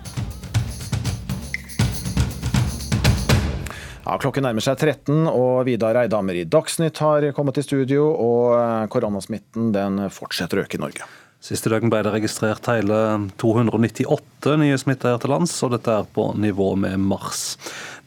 [4.04, 8.10] Ja, klokken nærmer seg 13, og Vidar Eidhammer i Dagsnytt har kommet i studio.
[8.12, 11.08] og Koronasmitten den fortsetter å øke i Norge.
[11.44, 12.98] Siste døgn ble det registrert hele
[13.42, 17.58] 298 nye smitta her til lands, og dette er på nivå med mars.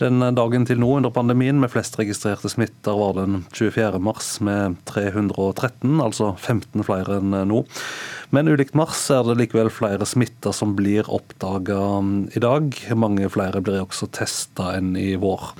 [0.00, 4.00] Den dagen til nå under pandemien med flest registrerte smitter var den 24.
[4.00, 7.60] mars med 313, altså 15 flere enn nå.
[8.32, 11.82] Men ulikt mars er det likevel flere smitter som blir oppdaga
[12.32, 12.72] i dag.
[12.96, 15.52] Mange flere blir også testa enn i vår.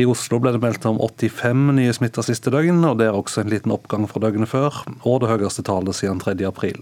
[0.00, 3.42] I Oslo ble det meldt om 85 nye smitta siste døgn, og det er også
[3.42, 6.36] en liten oppgang fra døgnet før, og det høyeste tallet siden 3.
[6.48, 6.80] april.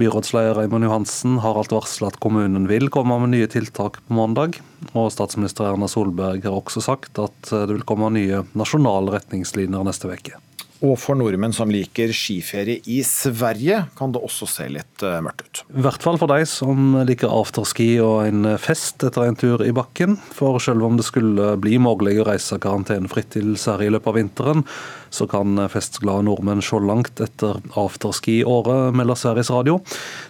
[0.00, 4.60] Byrådsleder Raymond Johansen har alt varslet at kommunen vil komme med nye tiltak på mandag,
[4.92, 10.12] og statsminister Erna Solberg har også sagt at det vil komme nye nasjonale retningslinjer neste
[10.12, 10.36] uke.
[10.82, 15.44] Og for nordmenn som liker skiferie i Sverige, kan det også se litt uh, mørkt
[15.46, 15.62] ut.
[15.78, 19.70] I hvert fall for de som liker afterski og en fest etter en tur i
[19.74, 20.18] bakken.
[20.34, 24.18] For selv om det skulle bli mulig å reise karantenefritt til Sverige i løpet av
[24.18, 24.66] vinteren,
[25.12, 29.78] så kan festglade nordmenn se langt etter afterski-året, melder Sveriges Radio.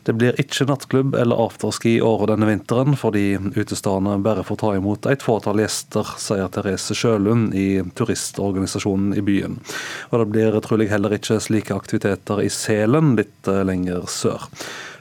[0.02, 5.22] Det blir ikke nattklubb eller afterski-året denne vinteren, fordi utestedene bare får ta imot et
[5.22, 9.60] fåtall gjester, sier Therese Sjølund i turistorganisasjonen i byen.
[10.10, 14.48] Og det blir trolig heller ikke slike aktiviteter i Selen, litt lenger sør.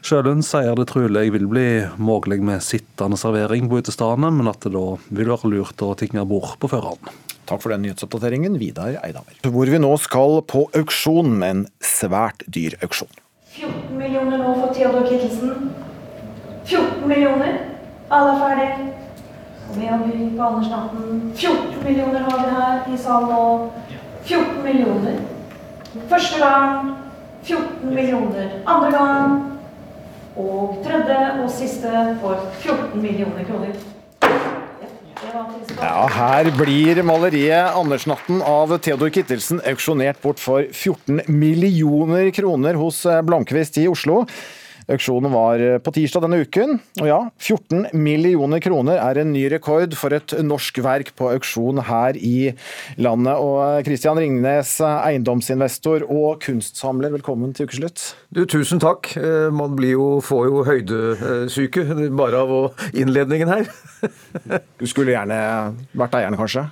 [0.01, 1.65] Sjølund sier det trolig vil bli
[2.01, 6.25] mulig med sittende servering på utestedene, men at det da vil være lurt å tinge
[6.29, 7.11] bord på forhånd.
[7.49, 9.37] Takk for den nyhetsoppdateringen, Vidar Eidhammer.
[9.43, 13.11] Hvor vi nå skal på auksjon med en svært dyr auksjon.
[13.51, 15.71] 14 millioner nå for Theodor Kittelsen.
[16.65, 17.57] 14 millioner.
[18.09, 18.91] Alle er ferdig.
[19.67, 21.19] Og vi har by på Andersnatten.
[21.35, 23.43] 14 millioner har vi her i salen nå.
[24.25, 25.21] 14 millioner.
[26.09, 26.91] Første gang
[27.43, 28.59] 14 millioner.
[28.65, 29.39] Andre gang
[30.39, 31.91] og tredje og siste
[32.21, 33.73] for 14 millioner kroner.
[35.81, 43.03] Ja, her blir maleriet 'Andersnatten' av Theodor Kittelsen auksjonert bort for 14 millioner kroner hos
[43.25, 44.25] Blomkvist i Oslo.
[44.91, 49.95] Auksjonen var på tirsdag denne uken, og ja, 14 millioner kroner er en ny rekord
[49.97, 52.51] for et norsk verk på auksjon her i
[52.99, 53.39] landet.
[53.39, 58.11] Og Christian Ringnes, eiendomsinvestor og kunstsamler, velkommen til ukeslutt.
[58.35, 59.13] Du, tusen takk.
[59.55, 61.87] Man jo, får jo høydesyke
[62.17, 63.71] bare av innledningen her.
[64.81, 65.41] du skulle gjerne
[65.95, 66.67] vært eieren, kanskje?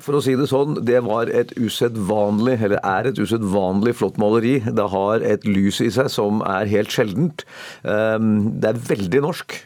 [0.00, 4.54] For å si det sånn, det var et usedvanlig, eller er et usedvanlig flott maleri.
[4.64, 7.44] Det har et lys i seg som er helt sjeldent.
[7.84, 9.58] Det er veldig norsk.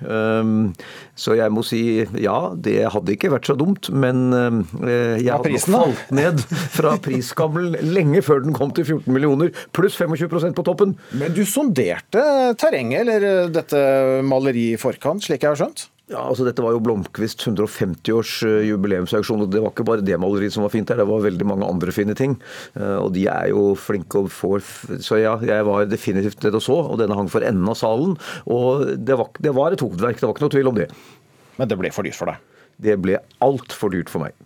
[1.14, 1.82] Så jeg må si
[2.18, 4.26] ja, det hadde ikke vært så dumt, men
[4.90, 6.42] jeg hadde nok falt ned
[6.74, 10.98] fra prisskammel lenge før den kom til 14 millioner, pluss 25% på toppen.
[11.14, 12.22] Men du sonderte
[12.58, 13.78] terrenget, eller dette
[14.26, 15.86] maleriet i forkant, slik jeg har skjønt?
[16.06, 18.36] Ja, altså Dette var jo Blomkvist 150-års
[18.68, 19.40] jubileumsauksjon.
[19.42, 21.66] og Det var ikke bare det maleriet som var fint der, det var veldig mange
[21.66, 22.36] andre fine ting.
[22.78, 24.62] Og de er jo flinke og får
[25.02, 28.14] Så ja, jeg var definitivt nede og så, og denne hang for enden av salen.
[28.46, 30.86] Og det var, det var et hovedverk, det var ikke noe tvil om det.
[31.58, 32.38] Men det ble for dyrt for deg?
[32.86, 34.36] Det ble altfor dyrt for meg.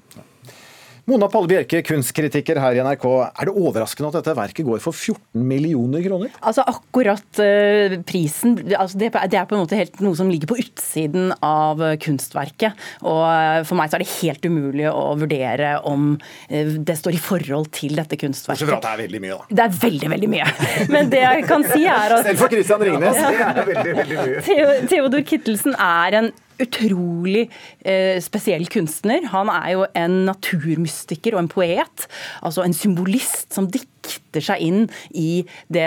[1.09, 3.07] Mona Palle Bjerke, kunstkritiker her i NRK.
[3.31, 6.33] Er det overraskende at dette verket går for 14 millioner kroner?
[6.41, 10.51] Altså Akkurat uh, prisen altså det, det, er på en måte helt noe som ligger
[10.53, 12.79] på utsiden av kunstverket.
[13.05, 17.17] Og uh, For meg så er det helt umulig å vurdere om uh, det står
[17.17, 18.67] i forhold til dette kunstverket.
[18.67, 19.59] Bortsett fra at det er veldig mye, da.
[19.61, 20.53] Det er veldig, veldig mye.
[20.93, 23.19] Men det jeg kan si er at Selv for Christian Ringnes.
[23.21, 24.47] Ja, det er veldig, veldig mye.
[24.47, 26.33] Theo, Theodor Kittelsen er en
[26.65, 27.47] utrolig
[27.85, 29.27] eh, spesiell kunstner.
[29.33, 32.07] Han er jo en naturmystiker og en poet.
[32.45, 33.71] Altså en symbolist som
[34.07, 34.87] dikter seg inn
[35.17, 35.43] i
[35.73, 35.87] det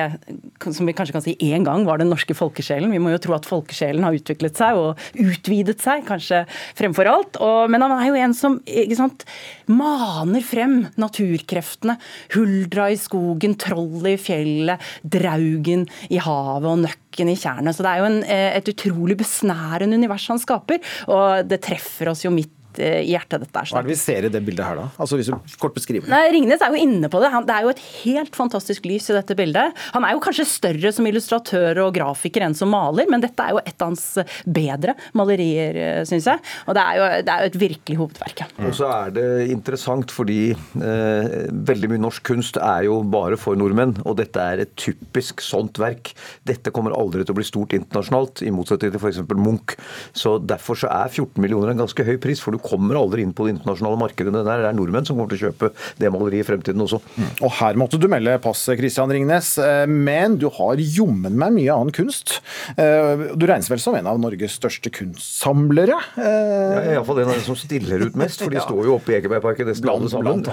[0.63, 2.93] som vi kanskje kan si en gang var den norske folkesjelen.
[2.93, 6.43] Vi må jo tro at folkesjelen har utviklet seg og utvidet seg, kanskje
[6.77, 7.39] fremfor alt.
[7.43, 8.59] Og, men han er jo en som
[8.97, 9.25] sant,
[9.71, 11.97] maner frem naturkreftene.
[12.35, 17.75] Huldra i skogen, trollet i fjellet, draugen i havet og nøkken i tjernet.
[17.75, 22.25] Så det er jo en, et utrolig besnærende univers han skaper, og det treffer oss
[22.25, 23.71] jo midt i hjertet dette er.
[23.73, 24.87] Hva er det vi ser i det bildet her, da?
[25.03, 26.13] Altså hvis du kort beskriver det.
[26.13, 27.31] Nei, Ringnes er jo inne på det.
[27.33, 29.77] Han, det er jo et helt fantastisk lys i dette bildet.
[29.95, 33.55] Han er jo kanskje større som illustratør og grafiker enn som maler, men dette er
[33.55, 34.05] jo et av hans
[34.45, 36.41] bedre malerier, syns jeg.
[36.67, 38.43] Og det er, jo, det er jo et virkelig hovedverk.
[38.43, 38.49] Ja.
[38.69, 41.37] Og så er det interessant fordi eh,
[41.71, 45.79] veldig mye norsk kunst er jo bare for nordmenn, og dette er et typisk sånt
[45.81, 46.13] verk.
[46.47, 49.21] Dette kommer aldri til å bli stort internasjonalt, i motsetning til f.eks.
[49.33, 49.75] Munch.
[50.15, 52.41] Så derfor så er 14 millioner en ganske høy pris.
[52.43, 54.33] for du kommer aldri inn på det internasjonale markedet.
[54.33, 56.99] Det, er nordmenn som kommer til å kjøpe det maleriet i fremtiden også.
[57.15, 57.29] Mm.
[57.45, 59.53] Og her måtte du melde passet, Christian Ringnes.
[59.89, 62.39] Men du har jommen meg mye annen kunst.
[62.77, 65.99] Du regnes vel som en av Norges største kunstsamlere?
[66.17, 68.65] Ja, Iallfall en av de som stiller ut mest, for de ja.
[68.67, 70.45] står jo oppe i Ekebergparken nesten alle sammen.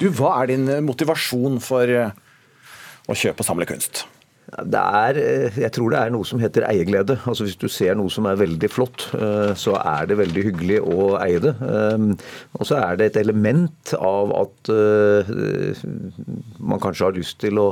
[0.00, 1.98] Du, Hva er din motivasjon for
[3.08, 4.06] å kjøpe og samle kunst?
[4.48, 7.18] Det er, eh, jeg tror det er noe som heter eierglede.
[7.28, 10.78] Altså Hvis du ser noe som er veldig flott, eh, så er det veldig hyggelig
[10.88, 11.52] å eie det.
[11.60, 12.06] Eh,
[12.56, 14.70] Og så er det et element av at
[16.58, 17.66] man kanskje har lyst til å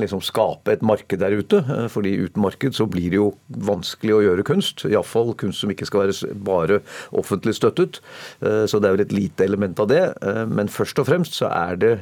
[0.00, 1.60] liksom skape et marked der ute.
[1.92, 4.84] Fordi uten marked så blir det jo vanskelig å gjøre kunst.
[4.88, 6.80] Iallfall kunst som ikke skal være bare
[7.12, 8.00] offentlig støttet.
[8.40, 10.04] Så det er vel et lite element av det.
[10.48, 11.94] Men først og fremst så er det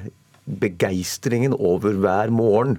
[0.60, 2.78] begeistringen over hver morgen,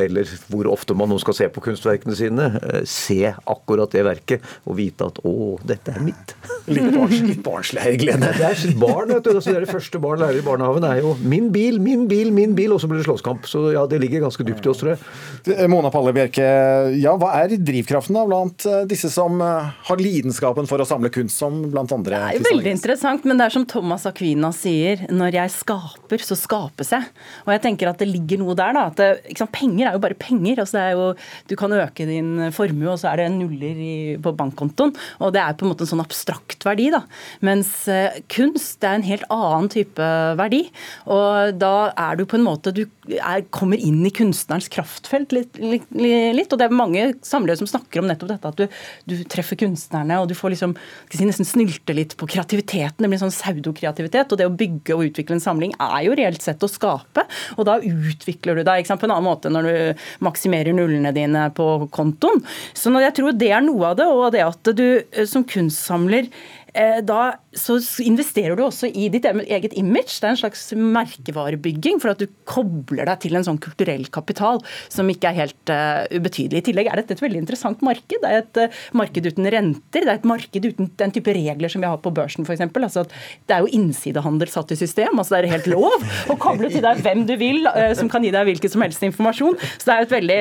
[0.00, 4.46] eller hvor ofte man nå skal se på kunstverkene sine, eh, se akkurat det verket
[4.64, 6.34] og vite at 'å, dette er mitt'.
[6.66, 8.32] Litt, barns, litt barnslig eierglede.
[8.38, 9.30] Det er sitt barn, vet du.
[9.34, 12.32] Altså, det er det første barn lærer i barnehagen, er jo 'min bil, min bil,
[12.32, 13.44] min bil', og så blir det slåsskamp.
[13.44, 15.68] Så ja, det ligger ganske dypt i oss, tror jeg.
[15.68, 20.66] Mona Palle Bjerke, ja, hva er drivkraften da blant eh, disse som eh, har lidenskapen
[20.66, 22.30] for å samle kunst, som blant andre?
[22.32, 26.18] Det er jo veldig interessant, men det er som Thomas Aquina sier, når jeg skaper,
[26.22, 27.10] så skapes jeg.
[27.46, 28.86] Og jeg tenker at det ligger noe der, da.
[28.92, 30.62] At det, ikke sant, penger er jo bare penger.
[30.62, 31.06] Altså det er jo,
[31.50, 34.94] du kan øke din formue, og så er det nuller i, på bankkontoen.
[35.22, 37.02] Og det er på en måte en sånn abstrakt verdi, da.
[37.44, 40.10] Mens eh, kunst det er en helt annen type
[40.40, 40.64] verdi.
[41.12, 45.58] Og da er du på en måte Du er, kommer inn i kunstnerens kraftfelt litt,
[45.58, 46.52] litt, litt.
[46.52, 48.78] Og det er mange samlere som snakker om nettopp dette, at du,
[49.10, 50.76] du treffer kunstnerne, og du får liksom
[51.10, 53.02] si, nesten snylte litt på kreativiteten.
[53.02, 54.32] Det blir sånn pseudokreativitet.
[54.32, 57.26] Og det å bygge og utvikle en samling er jo reelt sett å skape.
[57.56, 61.68] Og da utvikler du deg på en annen måte når du maksimerer nullene dine på
[61.94, 62.42] kontoen.
[62.76, 66.28] Så jeg tror det er noe av det, og det at du eh, som kunstsamler
[66.72, 70.16] da så investerer du også i ditt eget image.
[70.16, 74.62] Det er en slags merkevarebygging, for at du kobler deg til en sånn kulturell kapital
[74.92, 76.62] som ikke er helt uh, ubetydelig.
[76.62, 78.16] I tillegg er dette et veldig interessant marked.
[78.22, 80.00] Det er et uh, marked uten renter.
[80.00, 82.64] Det er et marked uten den type regler som vi har på børsen, f.eks.
[82.64, 83.12] Altså at
[83.48, 85.18] det er jo innsidehandel satt i system.
[85.18, 88.24] altså Det er helt lov å koble til deg hvem du vil, uh, som kan
[88.24, 89.60] gi deg hvilken som helst informasjon.
[89.76, 90.40] Så det er et veldig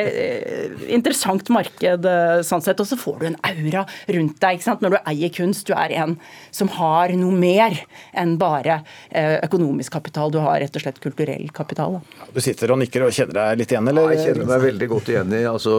[0.96, 2.08] interessant marked
[2.48, 2.80] sånn sett.
[2.80, 3.84] Og så får du en aura
[4.16, 4.82] rundt deg ikke sant?
[4.82, 5.68] når du eier kunst.
[5.68, 6.16] Du er en
[6.52, 7.78] som har noe mer
[8.18, 8.82] enn bare
[9.46, 10.32] økonomisk kapital.
[10.34, 12.00] Du har rett og slett kulturell kapital.
[12.00, 12.28] Da.
[12.36, 14.10] Du sitter og nikker og kjenner deg litt igjen, eller?
[14.12, 15.76] Ja, jeg kjenner meg veldig godt igjen i altså,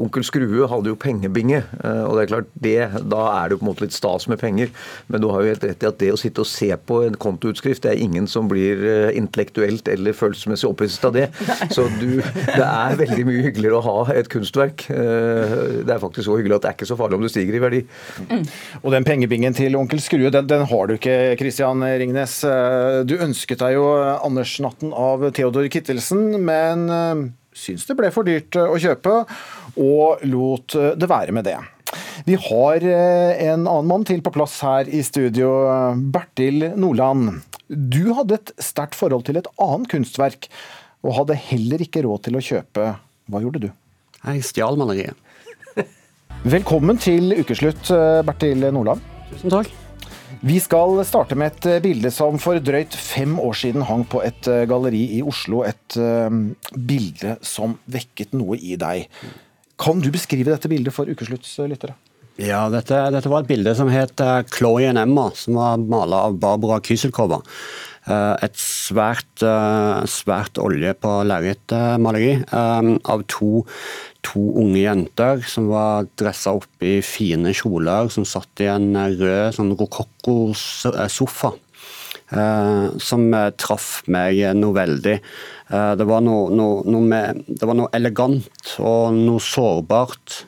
[0.00, 1.62] Onkel Skrue hadde jo pengebinge.
[1.84, 2.76] eh, og det er klart, det,
[3.10, 4.70] Da er det jo på en måte litt stas med penger.
[5.08, 7.16] Men du har jo helt rett i at det å sitte og se på en
[7.20, 11.26] kontoutskrift, det er ingen som blir eh, intellektuelt eller følelsesmessig opphisset av det.
[11.74, 14.86] Så du, det er veldig mye hyggeligere å ha et kunstverk.
[14.90, 17.56] Eh, Det er faktisk så hyggelig at det er ikke så farlig om du stiger
[17.56, 17.80] i verdi.
[18.82, 22.40] Og den pengebingen til onkel Skrue, den, den har du ikke, Kristian Ringnes.
[22.46, 23.84] Eh, Du ønsket deg jo
[24.26, 27.22] Andersnatten av Theodor Kittelsen, men eh,
[27.56, 29.14] syns det ble for dyrt eh, å kjøpe,
[29.80, 31.58] og lot det være med det.
[32.26, 35.48] Vi har en annen mann til på plass her i studio,
[36.14, 37.40] Bertil Nordland.
[37.66, 40.50] Du hadde et sterkt forhold til et annet kunstverk,
[41.02, 42.90] og hadde heller ikke råd til å kjøpe.
[43.30, 43.70] Hva gjorde du?
[44.26, 45.16] Jeg stjal maleriet.
[46.44, 47.90] Velkommen til ukeslutt,
[48.28, 49.19] Bertil Nordland.
[49.30, 49.70] Tusen takk.
[50.40, 54.22] Vi skal starte med et eh, bilde som for drøyt fem år siden hang på
[54.24, 55.64] et eh, galleri i Oslo.
[55.66, 56.30] Et uh,
[56.74, 59.10] bilde som vekket noe i deg.
[59.80, 61.96] Kan du beskrive dette bildet for ukeslutts lyttere?
[62.38, 66.24] Ja, dette, dette var et bilde som het uh, Chloé and Emma, som var mala
[66.28, 67.40] av Barbara Kyselkova.
[68.06, 73.64] Uh, et svært, uh, svært olje på lerret-maleri av to,
[74.24, 79.58] to unge jenter som var dressa opp i fine kjoler, som satt i en rød
[79.58, 81.52] sånn rokokkosofa.
[82.30, 85.16] Uh, som uh, traff meg noe veldig.
[85.66, 90.38] Uh, det, var noe, noe, noe med, det var noe elegant og noe sårbart.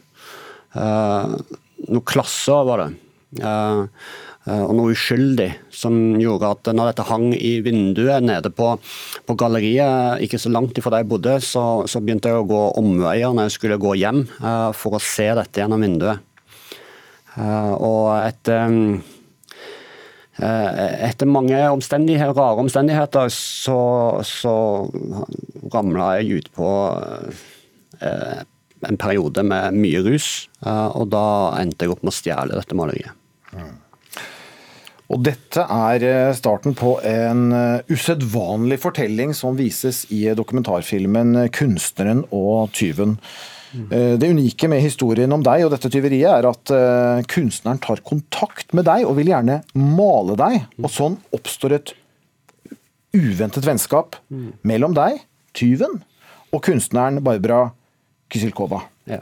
[1.89, 2.91] Noe klasse over det.
[3.43, 8.74] og noe uskyldig som gjorde at når dette hang i vinduet nede på,
[9.26, 12.62] på galleriet, ikke så langt ifra der jeg bodde, så, så, begynte jeg å gå
[12.83, 14.26] omveier når jeg skulle gå hjem
[14.76, 16.20] for å se dette gjennom vinduet.
[17.39, 19.01] og etter
[20.43, 24.55] etter mange omstendigheter, rare omstendigheter så, så
[25.72, 26.70] ramla jeg ut på
[28.01, 28.41] eh,
[28.89, 31.24] en periode med mye rus, eh, og da
[31.61, 33.18] endte jeg opp med å stjele dette maleriet.
[35.12, 37.51] Og dette er starten på en
[37.91, 43.18] usedvanlig fortelling som vises i dokumentarfilmen 'Kunstneren og tyven'.
[43.93, 46.72] Det unike med historien om deg og dette tyveriet er at
[47.28, 50.64] kunstneren tar kontakt med deg og vil gjerne male deg.
[50.80, 51.93] Og sånn oppstår et
[53.12, 54.16] uventet vennskap
[54.64, 55.20] mellom deg,
[55.57, 56.01] tyven,
[56.53, 57.70] og kunstneren Barbara
[58.33, 58.83] Kysilkova.
[59.11, 59.20] Ja.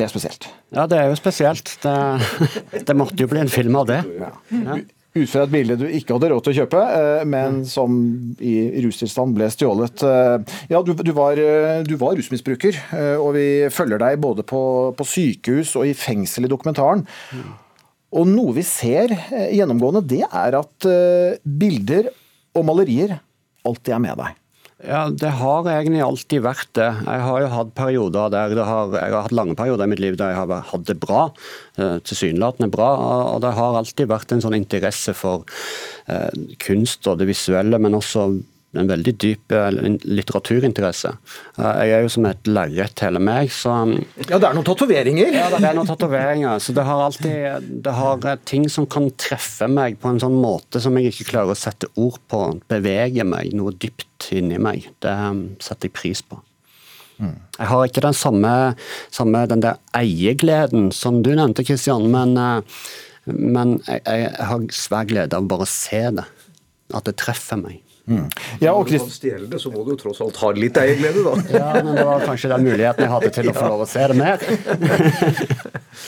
[0.00, 0.46] Det er spesielt.
[0.72, 1.74] Ja, det er jo spesielt.
[1.82, 3.98] Det, det måtte jo bli en film av det.
[4.16, 4.78] Ja.
[5.10, 7.98] ut fra et bilde du ikke hadde råd til å kjøpe, eh, men som
[8.40, 8.54] i
[8.84, 10.04] rustilstand ble stjålet.
[10.06, 12.78] Eh, Ja, du, du, var, eh, du var rusmisbruker,
[13.18, 14.62] og vi følger deg både på,
[14.96, 17.04] på sykehus og i fengsel i dokumentaren.
[18.16, 19.12] Og noe vi ser
[19.52, 20.86] gjennomgående, det er at
[21.44, 22.08] bilder
[22.56, 23.18] og malerier
[23.68, 24.39] alltid er med deg.
[24.80, 26.88] Ja, Det har egentlig alltid vært det.
[27.04, 30.00] Jeg har jo hatt perioder der det har, jeg har hatt lange perioder i mitt
[30.00, 31.26] liv der jeg har hatt det bra,
[31.76, 32.88] eh, tilsynelatende bra.
[33.34, 35.44] og Det har alltid vært en sånn interesse for
[36.08, 38.42] eh, kunst og det visuelle, men også
[38.78, 39.68] en veldig dyp eh,
[40.06, 41.10] litteraturinteresse.
[41.58, 43.72] Eh, jeg er jo som et lerret hele meg, så
[44.28, 45.32] Ja, det er noen tatoveringer.
[45.34, 46.62] Ja, det er noen tatoveringer.
[46.62, 50.38] Så det har alltid det har eh, ting som kan treffe meg på en sånn
[50.38, 52.44] måte som jeg ikke klarer å sette ord på.
[52.70, 54.86] Bevege meg noe dypt inni meg.
[55.02, 56.38] Det um, setter jeg pris på.
[57.20, 58.50] Jeg har ikke den samme,
[59.12, 62.32] samme den der eiegleden som du nevnte, Kristian, men,
[63.28, 66.24] men jeg, jeg har svær glede av bare å se det.
[66.96, 67.82] At det treffer meg.
[68.60, 70.76] Ja, og Når du kan stjele det, så må du jo tross alt ha litt
[70.80, 71.34] eierglede, da.
[71.54, 74.06] Ja, men det var kanskje den muligheten jeg hadde til å få lov å se
[74.12, 74.44] det mer.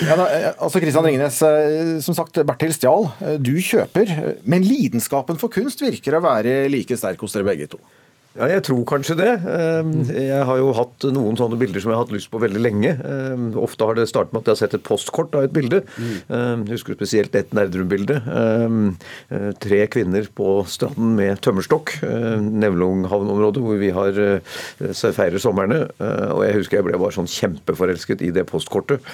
[0.03, 3.11] Ja, da, eh, altså Kristian Ringnes, eh, som sagt, Bertil stjal.
[3.21, 4.09] Eh, Du kjøper,
[4.49, 7.81] men lidenskapen for kunst virker å være like sterk hos dere begge to.
[8.33, 9.33] Ja, jeg tror kanskje det.
[9.45, 12.61] Eh, Jeg har jo hatt noen sånne bilder som jeg har hatt lyst på veldig
[12.65, 12.93] lenge.
[12.97, 15.83] Eh, Ofte har det startet med at jeg har sett et postkort av et bilde.
[16.01, 18.17] Eh, Jeg husker spesielt et Nerdrum-bilde.
[18.25, 21.93] Eh, Tre kvinner på stranden med tømmerstokk.
[22.09, 24.41] eh, Nevlunghavn-området hvor vi har eh,
[25.13, 25.83] feirer somrene.
[26.33, 29.05] Og jeg husker jeg ble bare sånn kjempeforelsket i det postkortet.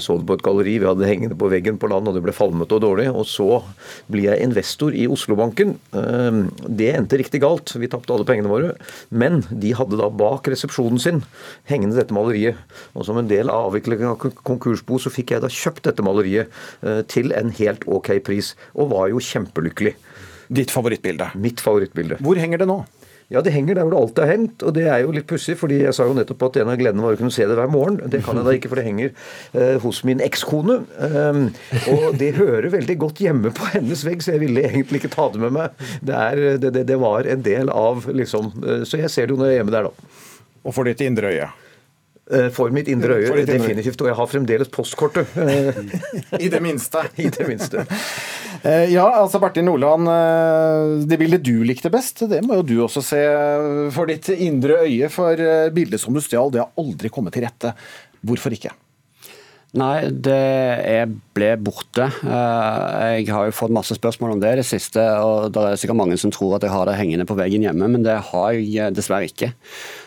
[0.00, 0.78] Så det på et galleri.
[0.80, 3.08] Vi hadde det hengende på veggen på land, og det ble falmete og dårlig.
[3.12, 3.60] Og så
[4.08, 5.76] blir jeg investor i Oslobanken.
[5.92, 7.74] Det endte riktig galt.
[7.76, 8.74] Vi tapte alle pengene våre.
[9.10, 11.22] Men de hadde da bak resepsjonen sin
[11.70, 12.60] hengende dette maleriet.
[12.94, 16.54] Og som en del av avviklingen av konkursbo så fikk jeg da kjøpt dette maleriet
[16.86, 18.54] eh, til en helt ok pris.
[18.78, 19.96] Og var jo kjempelykkelig.
[20.48, 21.32] Ditt favorittbilde?
[21.36, 22.22] Mitt favorittbilde.
[22.24, 22.82] Hvor henger det nå?
[23.28, 25.56] Ja, Det henger der hvor det alltid har hengt, og det er jo litt pussig.
[25.60, 27.68] fordi jeg sa jo nettopp at en av gledene var å kunne se det hver
[27.68, 28.00] morgen.
[28.08, 29.10] Det kan jeg da ikke, for det henger
[29.52, 30.78] eh, hos min ekskone.
[30.96, 31.42] Um,
[31.92, 35.28] og det hører veldig godt hjemme på hennes vegg, så jeg ville egentlig ikke ta
[35.34, 35.76] det med meg.
[36.00, 39.36] Det, er, det, det, det var en del av liksom eh, Så jeg ser det
[39.36, 40.24] jo når jeg er hjemme der, da.
[40.64, 41.50] Og for ditt indre øye?
[42.30, 44.00] Eh, For mitt indre øye, definitivt.
[44.04, 45.30] Og jeg har fremdeles postkortet.
[46.44, 47.04] I det minste.
[47.24, 47.86] I det minste.
[48.62, 52.74] Eh, Ja, altså Bertil Nordland, eh, det bildet du likte best, det må jo du
[52.84, 53.22] også se
[53.94, 55.08] for ditt indre øye.
[55.12, 55.40] For
[55.74, 57.72] bildet som du stjal, det har aldri kommet til rette.
[58.26, 58.74] Hvorfor ikke?
[59.76, 60.36] Nei, det
[60.88, 62.06] er, ble borte.
[62.24, 65.76] Eh, Jeg har jo fått masse spørsmål om det i det siste, og det er
[65.82, 68.56] sikkert mange som tror at jeg har det hengende på veggen hjemme, men det har
[68.56, 69.50] jeg dessverre ikke.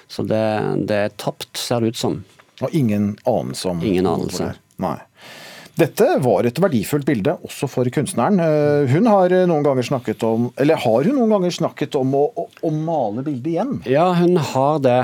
[0.09, 0.41] Så det,
[0.89, 2.17] det er tapt, ser det ut som.
[2.65, 4.51] Og ingen anelse om Ingen anelse.
[4.81, 4.97] Nei.
[5.79, 8.41] Dette var et verdifullt bilde også for kunstneren.
[8.43, 12.25] Eh, Hun har noen ganger snakket om Eller har hun noen ganger snakket om å,
[12.35, 13.77] å, å male bildet igjen?
[13.89, 14.97] Ja, hun har det.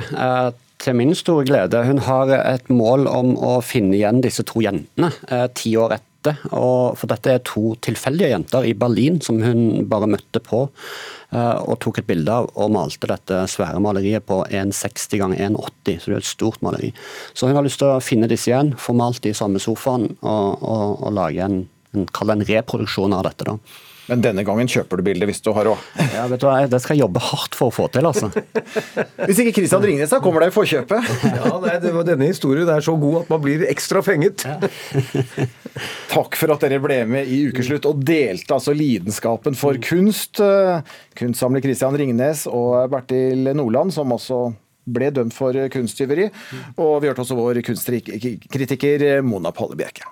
[0.78, 1.80] Til min store glede.
[1.88, 6.38] Hun har et mål om å finne igjen disse to jentene eh, ti år etter.
[6.54, 10.66] Og for dette er to tilfeldige jenter i Berlin som hun bare møtte på.
[11.34, 15.98] eh, Og tok et bilde av og malte dette svære maleriet på 1,60 ganger 1,80.
[16.04, 16.94] Så det er et stort maleri.
[17.34, 20.12] Så hun har lyst til å finne disse igjen, få malt de i samme sofaen
[20.22, 21.62] og, og, og lage en,
[21.96, 23.48] en, en reproduksjon av dette.
[23.50, 23.58] da.
[24.08, 25.82] Men denne gangen kjøper du bildet hvis du har råd.
[26.16, 28.30] Ja, vet du hva, Det skal jeg jobbe hardt for å få til, altså.
[29.28, 31.10] Hvis ikke Kristian Ringnes, da kommer deg i forkjøpet.
[31.38, 34.46] Ja, nei, det var Denne historien er så god at man blir ekstra fenget.
[36.12, 40.40] Takk for at dere ble med i Ukeslutt og delte altså lidenskapen for kunst.
[40.44, 40.80] Eh,
[41.18, 44.46] Kunstsamler Kristian Ringnes og Bertil Nordland, som også
[44.88, 46.30] ble dømt for kunsttyveri.
[46.80, 50.08] Og vi hørte også vår kunstkritiker Mona Palle Bjerke.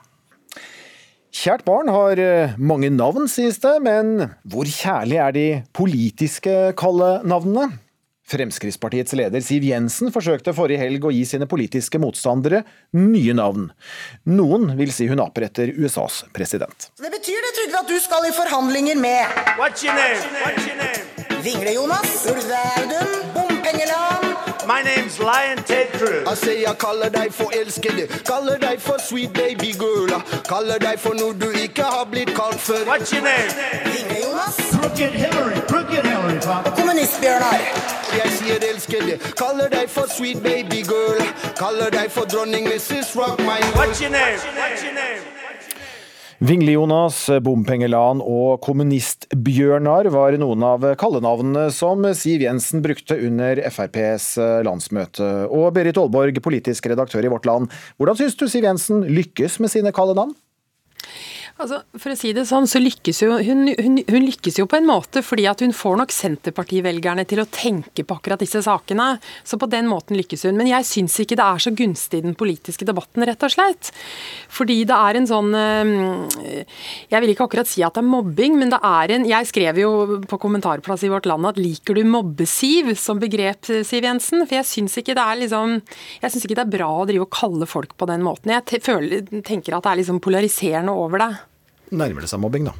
[1.35, 7.81] Kjært barn har eh, mange navn, sies det, men hvor kjærlig er de politiske kallenavnene?
[8.25, 12.63] Fremskrittspartiets leder Siv Jensen forsøkte forrige helg å gi sine politiske motstandere
[12.97, 13.67] nye navn.
[14.31, 16.89] Noen vil si hun aper etter USAs president.
[17.03, 20.23] Det betyr det, Trygve, at du skal i forhandlinger med What's your name?
[20.39, 21.41] What's your name?
[21.45, 24.14] Vingle-Jonas, Ulve Audun, Bompengeland.
[24.67, 26.25] My name's Lion Ted Cruz.
[26.27, 30.09] Jeg sier jeg kaller deg for elskede, kaller deg for sweet baby girl.
[30.49, 32.81] Kaller deg for noe du ikke har blitt kalt før.
[32.89, 33.53] What's your name?
[33.85, 34.57] Vingle-Jonas.
[34.73, 35.61] Crooked Hillary.
[35.69, 36.73] Crooked Hillary, Papa.
[36.81, 37.61] Kommunist-Bjørnar.
[38.17, 41.21] Jeg sier elskede, kaller deg for sweet baby girl.
[41.61, 43.13] Kaller deg for dronning Mrs.
[43.15, 43.75] Rock my world.
[43.75, 44.39] What's your name?
[44.57, 45.44] What's your name?
[46.43, 54.33] Vingle-Jonas, Bompengelan og Kommunist-Bjørnar var noen av kallenavnene som Siv Jensen brukte under FrPs
[54.67, 55.29] landsmøte.
[55.47, 59.71] Og Berit Aalborg, politisk redaktør i Vårt Land, hvordan syns du Siv Jensen lykkes med
[59.71, 60.35] sine kallenavn?
[61.55, 64.75] Altså, for å si det sånn, så lykkes jo, hun, hun, hun, lykkes jo på
[64.75, 69.13] en måte fordi at hun får nok Senterpartivelgerne til å tenke på akkurat disse sakene.
[69.47, 70.59] Så på den måten lykkes hun.
[70.59, 73.93] Men jeg syns ikke det er så gunstig i den politiske debatten, rett og slett.
[74.51, 76.83] Fordi det er en sånn eh,
[77.13, 79.79] Jeg vil ikke akkurat si at det er mobbing, men det er en Jeg skrev
[79.79, 79.93] jo
[80.27, 84.43] på kommentarplass i Vårt Land at 'liker du mobbesiv' som begrep, Siv Jensen?
[84.43, 85.79] For jeg syns ikke det er liksom
[86.19, 88.51] Jeg syns ikke det er bra å drive og kalle folk på den måten.
[88.51, 91.33] Jeg føler, tenker at det er liksom polariserende over det
[91.97, 92.73] nærmer det seg mobbing, da?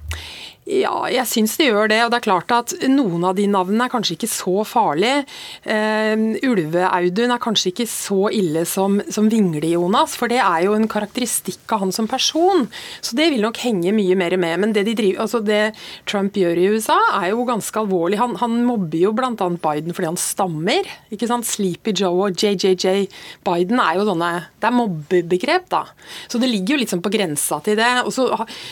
[0.66, 2.00] Ja, jeg syns det gjør det.
[2.02, 5.22] Og det er klart at noen av de navnene er kanskje ikke så farlige.
[5.62, 10.88] Uh, Ulve-Audun er kanskje ikke så ille som, som Vingle-Jonas, for det er jo en
[10.90, 12.66] karakteristikk av han som person.
[12.98, 14.64] Så det vil nok henge mye mer med.
[14.64, 15.62] Men det, de driver, altså det
[16.10, 18.18] Trump gjør i USA, er jo ganske alvorlig.
[18.24, 19.36] Han, han mobber jo bl.a.
[19.38, 20.90] Biden fordi han stammer.
[21.14, 21.46] ikke sant?
[21.46, 23.06] Sleepy Joe og JJJ
[23.46, 25.84] Biden er jo sånne Det er mobbebegrep, da.
[26.26, 27.94] Så det ligger jo litt sånn på grensa til det.
[28.02, 28.32] Og så,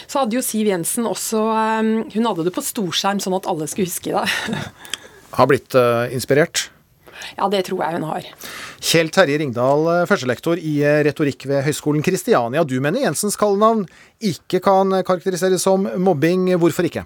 [0.09, 1.45] så hadde jo Siv Jensen også
[2.13, 4.23] hun hadde det på storskjerm, sånn at alle skulle huske det.
[5.37, 6.57] har blitt uh, inspirert?
[7.37, 8.23] Ja, det tror jeg hun har.
[8.83, 12.63] Kjell Terje Ringdal, eh, førstelektor i eh, retorikk ved Høgskolen Kristiania.
[12.67, 13.85] Du mener Jensens kallenavn
[14.19, 16.41] ikke kan karakteriseres som mobbing.
[16.59, 17.03] Hvorfor ikke?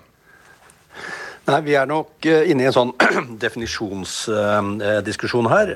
[1.48, 2.94] Nei, Vi er nok inne i en sånn
[3.44, 5.68] definisjonsdiskusjon her.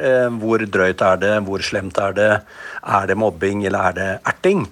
[0.42, 2.32] Hvor drøyt er det, hvor slemt er det?
[2.82, 4.66] Er det mobbing, eller er det erting?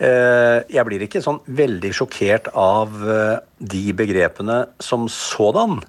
[0.00, 5.82] Eh, jeg blir ikke sånn veldig sjokkert av eh, de begrepene som sådan.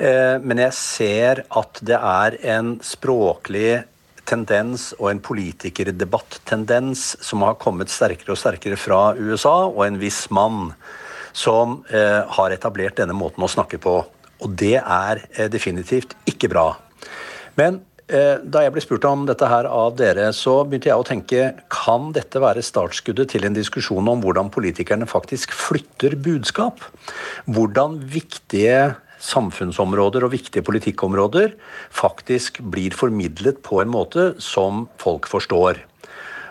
[0.00, 3.82] Eh, men jeg ser at det er en språklig
[4.24, 10.24] tendens og en politikerdebatt-tendens som har kommet sterkere og sterkere fra USA, og en viss
[10.32, 10.70] mann
[11.32, 13.96] som har etablert denne måten å snakke på.
[14.44, 16.66] Og det er definitivt ikke bra.
[17.58, 17.80] Men
[18.12, 22.10] da jeg ble spurt om dette her av dere, så begynte jeg å tenke kan
[22.12, 26.84] dette være startskuddet til en diskusjon om hvordan politikerne faktisk flytter budskap?
[27.48, 28.92] Hvordan viktige
[29.22, 31.54] samfunnsområder og viktige politikkområder
[31.94, 35.80] faktisk blir formidlet på en måte som folk forstår.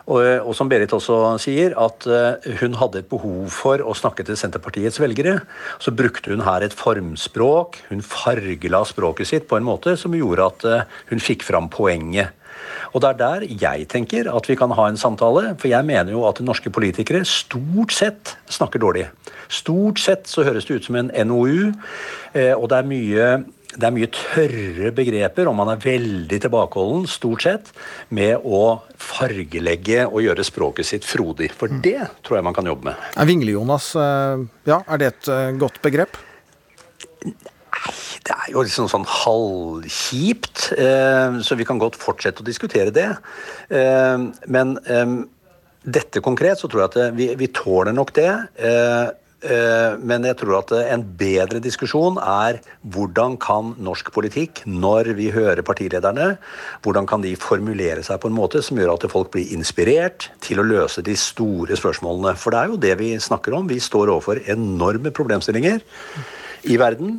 [0.08, 4.26] Og, og, som Berit også sier, at uh, hun hadde et behov for å snakke
[4.26, 5.40] til Senterpartiets velgere.
[5.82, 7.82] Så brukte hun her et formspråk.
[7.92, 12.34] Hun fargela språket sitt på en måte som gjorde at uh, hun fikk fram poenget.
[12.92, 15.54] Og det er der jeg tenker at vi kan ha en samtale.
[15.62, 19.08] For jeg mener jo at norske politikere stort sett snakker dårlig.
[19.52, 21.72] Stort sett så høres det ut som en NOU,
[22.56, 23.26] og det er mye
[23.72, 27.72] det er mye tørre begreper, og man er veldig tilbakeholden, stort sett,
[28.10, 31.52] med å fargelegge og gjøre språket sitt frodig.
[31.56, 33.08] For det tror jeg man kan jobbe med.
[33.16, 36.20] Er Vingle-Jonas eh, ja, er det et eh, godt begrep?
[37.24, 37.96] Nei,
[38.28, 40.72] det er jo liksom sånn halvkjipt.
[40.76, 43.10] Eh, så vi kan godt fortsette å diskutere det.
[43.72, 44.76] Men
[45.82, 48.30] dette konkret så tror jeg at vi, vi tåler nok det.
[49.42, 52.60] Eh, men jeg tror at en bedre diskusjon er
[52.94, 56.36] hvordan kan norsk politikk, når vi hører partilederne,
[56.86, 60.62] hvordan kan de formulere seg på en måte som gjør at folk blir inspirert til
[60.62, 62.36] å løse de store spørsmålene.
[62.38, 63.70] For det er jo det vi snakker om.
[63.72, 65.82] Vi står overfor enorme problemstillinger
[66.70, 67.18] i verden.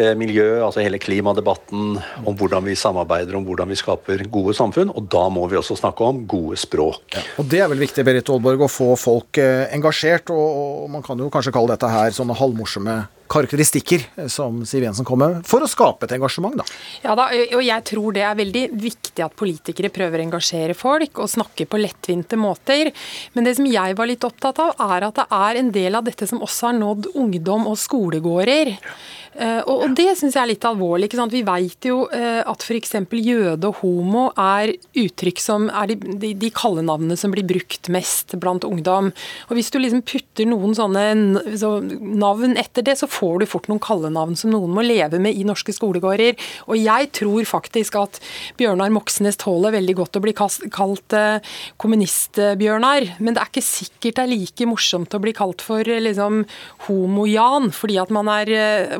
[0.00, 4.92] Eh, miljø, altså hele klimadebatten, om hvordan vi samarbeider, om hvordan vi skaper gode samfunn.
[4.96, 7.04] Og da må vi også snakke om gode språk.
[7.18, 10.32] Ja, og Det er vel viktig Berit Aalborg, å få folk eh, engasjert.
[10.32, 12.96] Og, man kan jo kanskje kalle dette her sånne halvmorsomme
[13.30, 16.64] karakteristikker eh, som Siv Jensen kom med, for å skape et engasjement, da.
[17.04, 21.20] Ja da, og jeg tror det er veldig viktig at politikere prøver å engasjere folk
[21.20, 22.94] og snakke på lettvinte måter.
[23.36, 26.08] Men det som jeg var litt opptatt av, er at det er en del av
[26.08, 28.74] dette som også har nådd ungdom og skolegårder.
[28.74, 31.06] Eh, og, og det syns jeg er litt alvorlig.
[31.06, 31.34] ikke sant?
[31.34, 32.96] Vi vet jo uh, at f.eks.
[33.14, 38.34] jøde og homo er uttrykk som er de, de, de kallenavnene som blir brukt mest
[38.42, 39.12] blant ungdom.
[39.48, 43.70] Og Hvis du liksom putter noen sånne så navn etter det, så får du fort
[43.70, 46.34] noen kallenavn som noen må leve med i norske skolegårder.
[46.66, 48.20] Og jeg tror faktisk at
[48.58, 51.38] Bjørnar Moxnes tåler veldig godt å bli kalt uh,
[51.80, 56.42] kommunist-Bjørnar, men det er ikke sikkert det er like morsomt å bli kalt for liksom
[56.88, 58.50] homo-Jan fordi at man er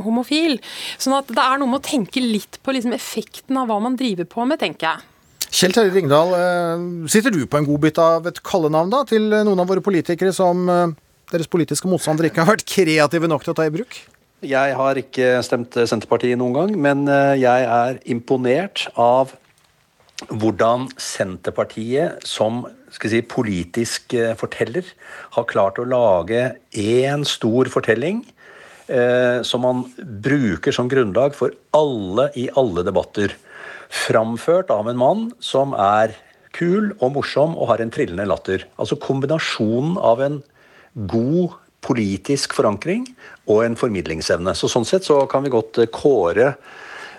[0.05, 0.61] homo homofil.
[1.01, 3.99] Sånn at det er noe med å tenke litt på liksom effekten av hva man
[3.99, 5.07] driver på med, tenker jeg.
[5.51, 9.59] Kjell Terje Ringdal, eh, sitter du på en godbit av et kallenavn da, til noen
[9.59, 10.95] av våre politikere som eh,
[11.33, 13.99] deres politiske motstandere ikke har vært kreative nok til å ta i bruk?
[14.47, 19.35] Jeg har ikke stemt Senterpartiet noen gang, men eh, jeg er imponert av
[20.31, 22.63] hvordan Senterpartiet som
[22.95, 24.87] skal si, politisk forteller
[25.35, 28.40] har klart å lage én stor fortelling eh,
[29.47, 33.37] som man bruker som grunnlag for alle i alle debatter.
[33.91, 36.17] Framført av en mann som er
[36.57, 38.67] kul og morsom og har en trillende latter.
[38.81, 40.43] Altså kombinasjonen av en
[41.11, 41.51] god
[41.85, 43.07] politisk forankring
[43.49, 44.55] og en formidlingsevne.
[44.57, 46.49] Så Sånn sett så kan vi godt eh, kåre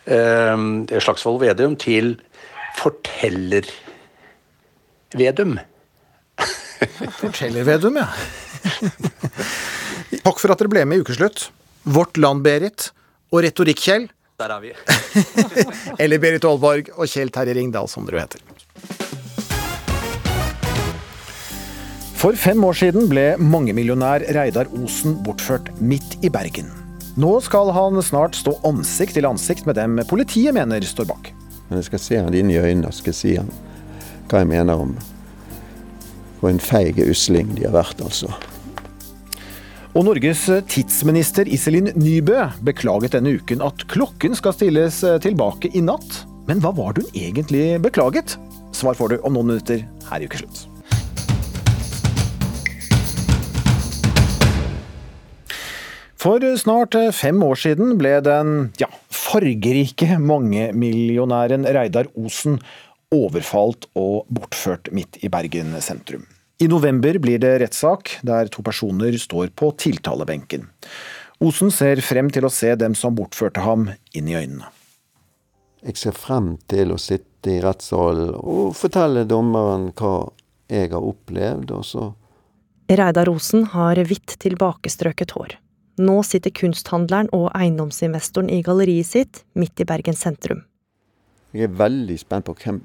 [0.05, 0.57] eh,
[0.91, 2.15] Slagsvold Vedum til
[2.79, 5.53] forteller-Vedum.
[7.19, 8.07] Forteller-Vedum, ja.
[10.21, 11.39] Takk for at dere ble med i Ukeslutt.
[11.83, 12.91] Vårt Land, Berit.
[13.31, 14.09] Og Retorikk-Kjell.
[14.41, 14.73] Der er vi.
[16.01, 18.41] Eller Berit Aalborg og Kjell Terje Ringdal, som dere heter.
[22.21, 26.69] For fem år siden ble mangemillionær Reidar Osen bortført midt i Bergen.
[27.17, 31.31] Nå skal han snart stå ansikt til ansikt med dem politiet mener står bak.
[31.69, 33.49] Men jeg skal se han inn i øynene og skal si han
[34.29, 34.93] hva jeg mener om
[36.41, 38.29] hvor en feig usling de har vært, altså.
[39.91, 46.21] Og Norges tidsminister Iselin Nybø beklaget denne uken at klokken skal stilles tilbake i natt.
[46.47, 48.37] Men hva var det hun egentlig beklaget?
[48.71, 50.63] Svar får du om noen minutter her i Ukeslutt.
[56.15, 62.61] For snart fem år siden ble den ja, fargerike mangemillionæren Reidar Osen
[63.11, 66.30] overfalt og bortført midt i Bergen sentrum.
[66.61, 70.67] I november blir det rettssak, der to personer står på tiltalebenken.
[71.41, 74.67] Osen ser frem til å se dem som bortførte ham, inn i øynene.
[75.81, 80.29] Jeg ser frem til å sitte i rettssalen og fortelle dommeren hva
[80.69, 82.03] jeg har opplevd, og så
[82.91, 85.55] Reidar Osen har hvitt tilbakestrøket hår.
[86.03, 90.61] Nå sitter kunsthandleren og eiendomsinvestoren i galleriet sitt midt i Bergen sentrum.
[91.55, 92.83] Jeg er veldig spent på hvem,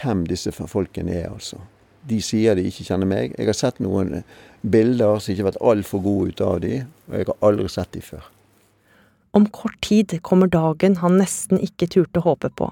[0.00, 1.60] hvem disse folkene er, altså.
[2.08, 3.34] De sier de ikke kjenner meg.
[3.36, 4.22] Jeg har sett noen
[4.62, 7.92] bilder som ikke har vært altfor gode ut av de, og jeg har aldri sett
[7.96, 8.28] de før.
[9.36, 12.70] Om kort tid kommer dagen han nesten ikke turte håpe på.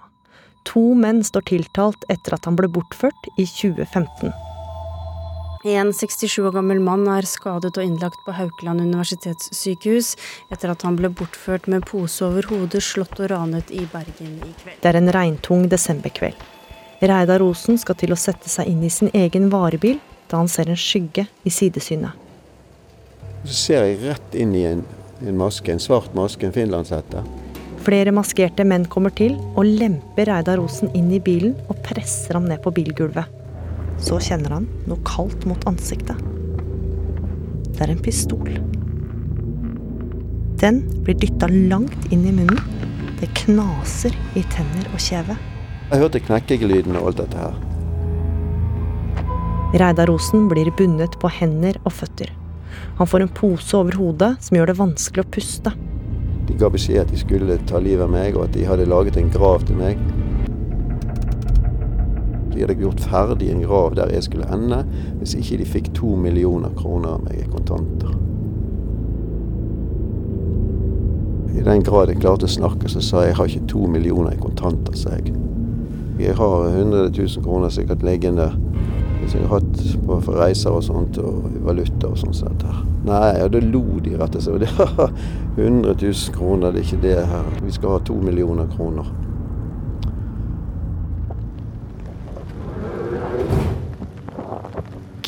[0.67, 4.33] To menn står tiltalt etter at han ble bortført i 2015.
[5.69, 10.13] En 67 år gammel mann er skadet og innlagt på Haukeland universitetssykehus
[10.55, 14.53] etter at han ble bortført med pose over hodet, slått og ranet i Bergen i
[14.61, 14.79] kveld.
[14.83, 16.58] Det er en regntung desemberkveld.
[16.99, 20.67] Reidar Osen skal til å sette seg inn i sin egen varebil da han ser
[20.67, 22.11] en skygge i sidesynet.
[23.47, 24.81] Så ser jeg rett inn i en,
[25.23, 27.23] en maske, en svart maske, en finlandshette.
[27.87, 32.49] Flere maskerte menn kommer til og lemper Reidar Osen inn i bilen og presser ham
[32.51, 33.31] ned på bilgulvet.
[34.03, 36.19] Så kjenner han noe kaldt mot ansiktet.
[37.71, 38.51] Det er en pistol.
[40.59, 42.59] Den blir dytta langt inn i munnen.
[43.23, 45.39] Det knaser i tenner og kjeve.
[45.89, 47.55] Jeg hørte knekkelyden og alt dette her.
[49.81, 52.29] Reidar Osen blir bundet på hender og føtter.
[52.99, 55.73] Han får en pose over hodet som gjør det vanskelig å puste.
[56.49, 59.17] De ga beskjed at de skulle ta livet av meg, og at de hadde laget
[59.17, 60.01] en grav til meg.
[62.53, 64.83] De hadde gjort ferdig en grav der jeg skulle ende,
[65.23, 68.13] hvis ikke de fikk to millioner kroner av meg i kontanter.
[71.57, 74.37] I den grad jeg klarte å snakke, så sa jeg jeg har ikke to millioner
[74.37, 75.33] i kontanter, sa jeg.
[76.19, 78.51] Jeg har 100 000 kroner sikkert liggende
[79.29, 79.81] som jeg har hatt
[80.25, 82.37] på reiser og sånt, og valuta og sånt.
[82.39, 82.81] sånt her.
[83.09, 85.15] Nei, og da lo de rett og slett.
[85.59, 87.49] 100 000 kroner, det er ikke det her.
[87.65, 89.09] Vi skal ha to millioner kroner.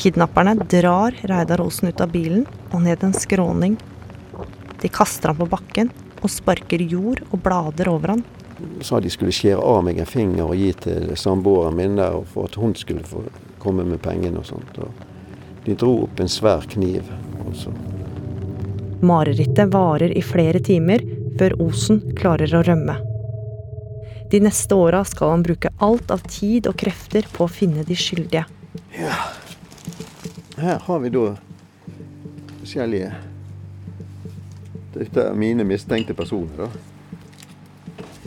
[0.01, 3.75] Kidnapperne drar Reidar Olsen ut av bilen og ned en skråning.
[4.81, 8.23] De kaster ham på bakken og sparker jord og blader over han.
[8.81, 12.49] Sa de skulle skjære av meg en finger og gi til samboeren min der, for
[12.49, 13.23] at hun skulle få
[13.61, 14.77] komme med pengene og sånt.
[14.81, 17.05] Og de dro opp en svær kniv.
[17.45, 17.73] Også.
[19.05, 21.03] Marerittet varer i flere timer
[21.39, 22.97] før Osen klarer å rømme.
[24.31, 27.97] De neste åra skal han bruke alt av tid og krefter på å finne de
[27.99, 28.45] skyldige.
[28.95, 29.17] Ja.
[30.61, 31.25] Her har vi da
[32.61, 33.11] forskjellige
[34.91, 36.90] Dette er mine mistenkte personer, da.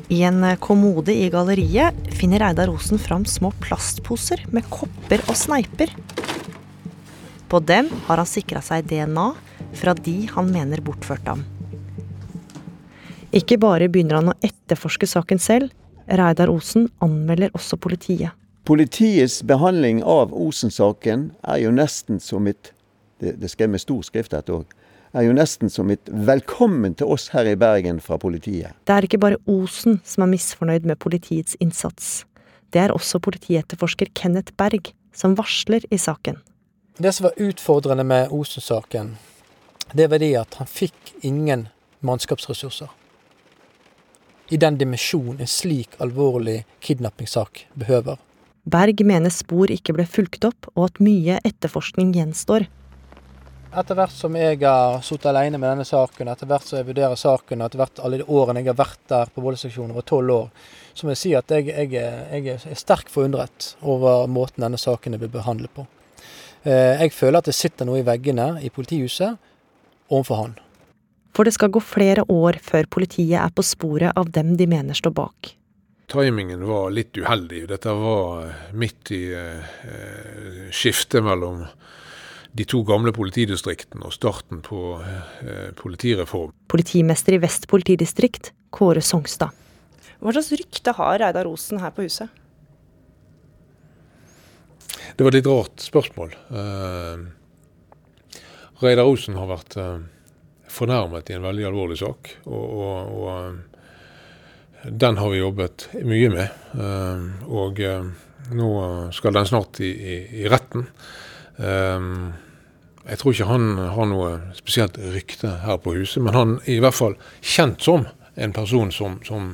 [0.09, 5.93] I en kommode i galleriet finner Reidar Osen fram små plastposer med kopper og sneiper.
[7.49, 9.31] På dem har han sikra seg DNA
[9.81, 11.45] fra de han mener bortførte ham.
[13.35, 15.73] Ikke bare begynner han å etterforske saken selv,
[16.05, 18.37] Reidar Osen anmelder også politiet.
[18.69, 22.75] Politiets behandling av Osen-saken er jo nesten som et
[23.21, 24.69] det, det skrev med stor skrift dette òg.
[25.15, 28.75] Er jo nesten som et velkommen til oss her i Bergen fra politiet.
[28.83, 32.25] Det er ikke bare Osen som er misfornøyd med politiets innsats.
[32.75, 36.41] Det er også politietterforsker Kenneth Berg, som varsler i saken.
[36.99, 39.15] Det som var utfordrende med Osen-saken,
[39.95, 41.69] det var det at han fikk ingen
[42.03, 42.91] mannskapsressurser.
[44.51, 48.19] I den dimensjon en slik alvorlig kidnappingssak behøver.
[48.67, 52.67] Berg mener spor ikke ble fulgt opp, og at mye etterforskning gjenstår.
[53.81, 57.19] Etter hvert som jeg har sittet alene med denne saken, etter hvert som jeg vurderer
[57.19, 60.71] saken, etter hvert alle de årene jeg har vært der på voldsseksjonen over tolv år,
[60.95, 65.17] så må jeg si at jeg, jeg, jeg er sterkt forundret over måten denne saken
[65.17, 65.87] er blitt behandlet på.
[66.65, 69.37] Eh, Jeg føler at det sitter noe i veggene i politihuset
[70.09, 70.55] overfor han.
[71.35, 74.95] For det skal gå flere år før politiet er på sporet av dem de mener
[74.95, 75.55] står bak.
[76.13, 77.65] Timingen var litt uheldig.
[77.73, 81.65] Dette var eh, midt i eh, skiftet mellom
[82.55, 86.53] de to gamle politidistriktene og starten på eh, politireform.
[86.71, 89.51] Politimester i Vest politidistrikt, Kåre Songstad.
[90.23, 92.31] Hva slags rykte har Reidar Osen her på huset?
[95.15, 96.35] Det var et litt rart spørsmål.
[96.55, 97.25] Eh,
[98.83, 99.99] Reidar Osen har vært eh,
[100.71, 102.37] fornærmet i en veldig alvorlig sak.
[102.47, 106.65] Og, og, og eh, den har vi jobbet mye med.
[106.79, 108.09] Eh, og eh,
[108.55, 108.71] nå
[109.17, 110.87] skal den snart i, i, i retten.
[113.05, 116.81] Jeg tror ikke han har noe spesielt rykte her på huset, men han er i
[116.81, 118.07] hvert fall kjent som
[118.41, 119.51] en person som, som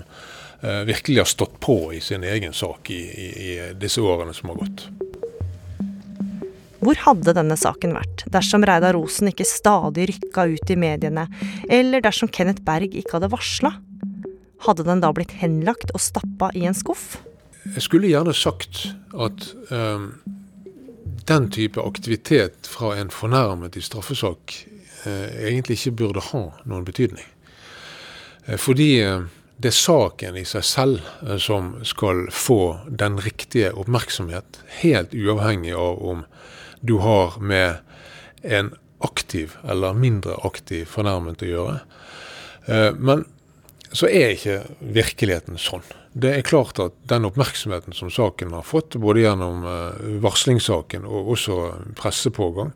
[0.63, 4.53] eh, virkelig har stått på i sin egen sak i, i, i disse årene som
[4.53, 4.87] har gått.
[6.81, 11.27] Hvor hadde denne saken vært dersom Reidar Osen ikke stadig rykka ut i mediene,
[11.69, 13.75] eller dersom Kenneth Berg ikke hadde varsla?
[14.65, 17.19] Hadde den da blitt henlagt og stappa i en skuff?
[17.75, 20.07] Jeg skulle gjerne sagt at eh,
[21.27, 24.55] den type aktivitet fra en fornærmet i straffesak
[25.05, 27.27] eh, egentlig ikke burde ha noen betydning.
[28.47, 29.27] Eh, fordi eh,
[29.61, 35.75] det er saken i seg selv eh, som skal få den riktige oppmerksomhet, helt uavhengig
[35.77, 36.25] av om
[36.81, 37.83] du har med
[38.43, 38.73] en
[39.05, 41.77] aktiv eller mindre aktiv fornærmet å gjøre.
[42.67, 43.27] Eh, Men
[43.93, 45.85] så er ikke virkeligheten sånn.
[46.13, 51.31] Det er klart at den oppmerksomheten som saken har fått, både gjennom eh, varslingssaken og
[51.37, 51.59] også
[51.99, 52.73] pressepågang,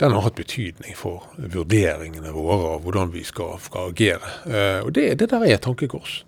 [0.00, 4.30] den har hatt betydning for vurderingene våre av hvordan vi skal, skal agere.
[4.46, 6.22] Eh, Og det, det der er et tankekors.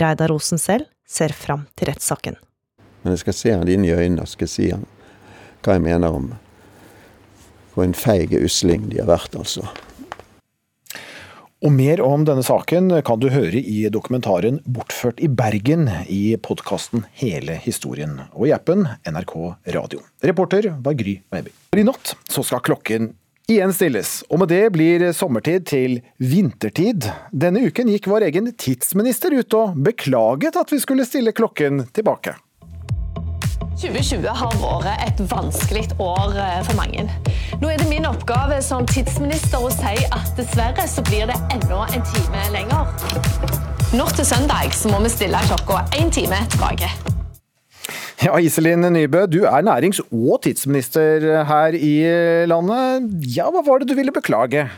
[0.00, 2.40] Reidar Osen selv ser fram til rettssaken.
[3.02, 4.88] Men jeg skal se han inn i øynene og skal si han
[5.62, 6.32] hva jeg mener om
[7.72, 9.64] hvor en feig usling de har vært, altså.
[11.62, 17.04] Og mer om denne saken kan du høre i dokumentaren 'Bortført i Bergen' i podkasten
[17.14, 19.34] Hele historien, og i appen NRK
[19.70, 20.00] Radio.
[20.26, 21.54] Reporter var Gry Veiby.
[21.78, 23.12] I natt så skal klokken
[23.46, 27.06] igjen stilles, og med det blir sommertid til vintertid.
[27.30, 32.34] Denne uken gikk vår egen tidsminister ut og beklaget at vi skulle stille klokken tilbake.
[33.78, 37.04] 2020 har vært et vanskelig år eh, for mange.
[37.62, 41.84] Nå er det min oppgave som tidsminister å si at dessverre så blir det enda
[41.94, 42.92] en time lenger.
[43.92, 46.90] Natt til søndag så må vi stille klokka én time tilbake.
[48.22, 51.94] Ja, Iselin Nybø, du er nærings- og tidsminister her i
[52.46, 53.10] landet.
[53.34, 54.68] Ja, hva var det du ville beklage?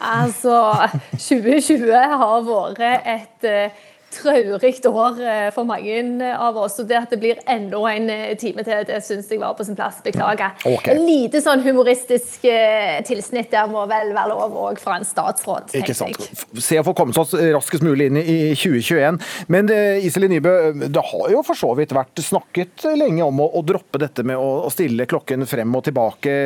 [0.00, 0.56] Altså,
[1.28, 2.80] 2020 har vært
[3.16, 3.84] et eh,
[4.16, 6.78] traurig år eh, for mange av oss.
[6.82, 9.66] Og det at det blir enda en eh, time til, det syns jeg var på
[9.66, 10.00] sin plass.
[10.04, 10.56] Beklager.
[10.64, 10.94] Okay.
[10.94, 15.70] En lite sånn humoristisk eh, tilsnitt der må vel være lov òg fra en statsråd.
[15.72, 16.28] tenker Ikke sant.
[16.30, 16.64] jeg.
[16.64, 19.20] Se å få kommet oss raskest mulig inn i 2021.
[19.52, 20.54] Men eh, Iselin Nybø,
[20.86, 24.38] det har jo for så vidt vært snakket lenge om å, å droppe dette med
[24.40, 26.36] å, å stille klokken frem og tilbake.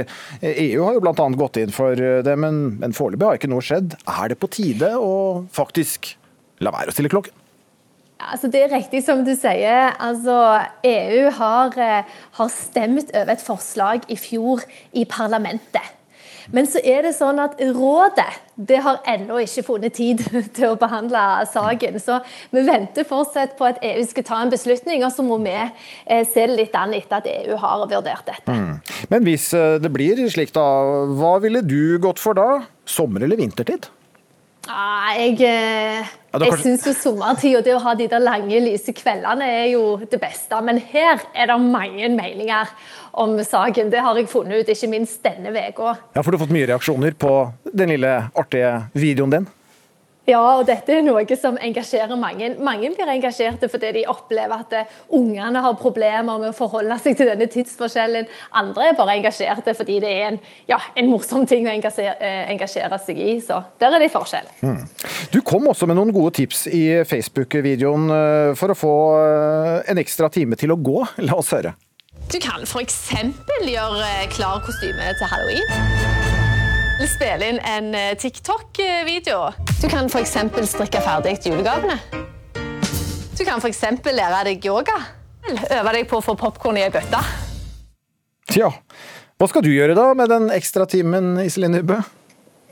[0.40, 1.28] Eh, EU har jo bl.a.
[1.40, 3.98] gått inn for eh, det, men, men foreløpig har ikke noe skjedd.
[4.06, 5.12] Er det på tide å
[5.54, 6.14] faktisk
[6.64, 7.39] la være å stille klokken?
[8.32, 9.94] Altså, det er riktig som du sier.
[10.00, 10.36] Altså,
[10.86, 14.62] EU har, eh, har stemt over et forslag i fjor
[14.92, 15.96] i parlamentet.
[16.50, 20.20] Men så er det sånn at rådet det har ennå ikke funnet tid
[20.56, 22.00] til å behandle saken.
[22.02, 22.18] Så
[22.52, 26.24] vi venter fortsatt på at EU skal ta en beslutning, og så må vi eh,
[26.26, 28.58] se det litt an etter at EU har vurdert dette.
[29.12, 30.66] Men hvis eh, det blir slik, da,
[31.16, 32.64] hva ville du gått for da?
[32.90, 33.88] Sommer- eller vintertid?
[34.68, 38.92] Ah, jeg eh, jeg syns jo sommertid og det å ha de der lange, lyse
[38.94, 40.58] kveldene er jo det beste.
[40.62, 42.70] Men her er det mange meninger
[43.18, 43.90] om saken.
[43.90, 45.96] Det har jeg funnet ut, ikke minst denne uka.
[46.14, 47.32] Ja, for du har fått mye reaksjoner på
[47.72, 49.48] den lille artige videoen din.
[50.30, 52.52] Ja, og dette er noe som engasjerer mange.
[52.62, 57.18] Mange blir engasjerte fordi de opplever at eh, ungene har problemer med å forholde seg
[57.18, 58.28] til denne tidsforskjellen.
[58.60, 62.44] Andre er bare engasjerte fordi det er en, ja, en morsom ting å engasjere, eh,
[62.54, 63.36] engasjere seg i.
[63.44, 64.50] Så der er det forskjell.
[64.62, 64.82] Mm.
[65.34, 68.96] Du kom også med noen gode tips i Facebook-videoen eh, for å få
[69.90, 71.00] en ekstra time til å gå.
[71.26, 71.74] La oss høre.
[72.30, 73.00] Du kan f.eks.
[73.66, 76.39] gjøre klar kostyme til halloween.
[77.00, 79.38] Spille inn en eh, TikTok-video.
[79.80, 80.34] Du kan f.eks.
[80.68, 81.96] strikke ferdig julegavene.
[83.38, 83.80] Du kan f.eks.
[84.04, 84.98] lære deg yoga.
[85.48, 87.22] Eller Øve deg på å få popkorn i ei bøtte.
[88.52, 88.68] Tja,
[89.40, 91.96] Hva skal du gjøre da med den ekstra timen, Iselin Nybø?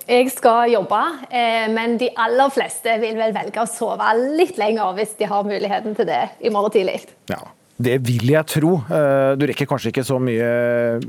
[0.08, 1.00] Jeg skal jobbe,
[1.32, 5.48] eh, men de aller fleste vil vel velge å sove litt lenger hvis de har
[5.48, 7.02] muligheten til det i morgen tidlig.
[7.32, 7.40] Ja,
[7.78, 8.72] det vil jeg tro.
[8.90, 10.48] Eh, Du rekker kanskje ikke så mye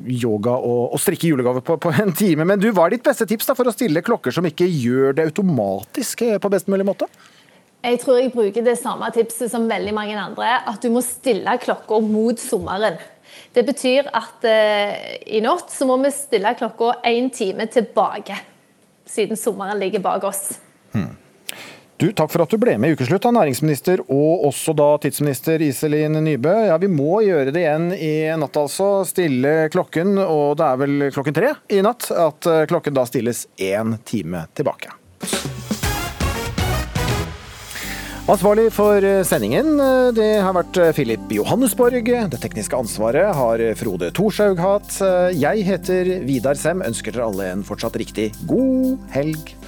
[0.05, 3.25] yoga og, og strikke julegave på, på en time, men du, hva er ditt beste
[3.29, 6.85] tips da for å stille klokker som ikke gjør det automatisk eh, på best mulig
[6.85, 7.09] måte?
[7.79, 11.53] Jeg tror jeg bruker det samme tipset som veldig mange andre, at du må stille
[11.63, 12.99] klokka mot sommeren.
[13.55, 18.35] Det betyr at eh, i natt så må vi stille klokka én time tilbake,
[19.09, 20.59] siden sommeren ligger bak oss.
[21.99, 25.59] Du, Takk for at du ble med i Ukeslutt, da, næringsminister og også da tidsminister
[25.65, 26.53] Iselin Nybø.
[26.69, 29.03] Ja, Vi må gjøre det igjen i natt, altså.
[29.03, 33.49] Stille klokken, og det er vel klokken tre i natt at eh, klokken da stilles
[33.59, 34.95] én time tilbake.
[38.31, 42.07] Ansvarlig for eh, sendingen, eh, det har vært Filip Johannesborg.
[42.07, 45.01] Det tekniske ansvaret har Frode Thorshaug hatt.
[45.35, 49.58] Jeg heter Vidar Sem, ønsker dere alle en fortsatt riktig god helg.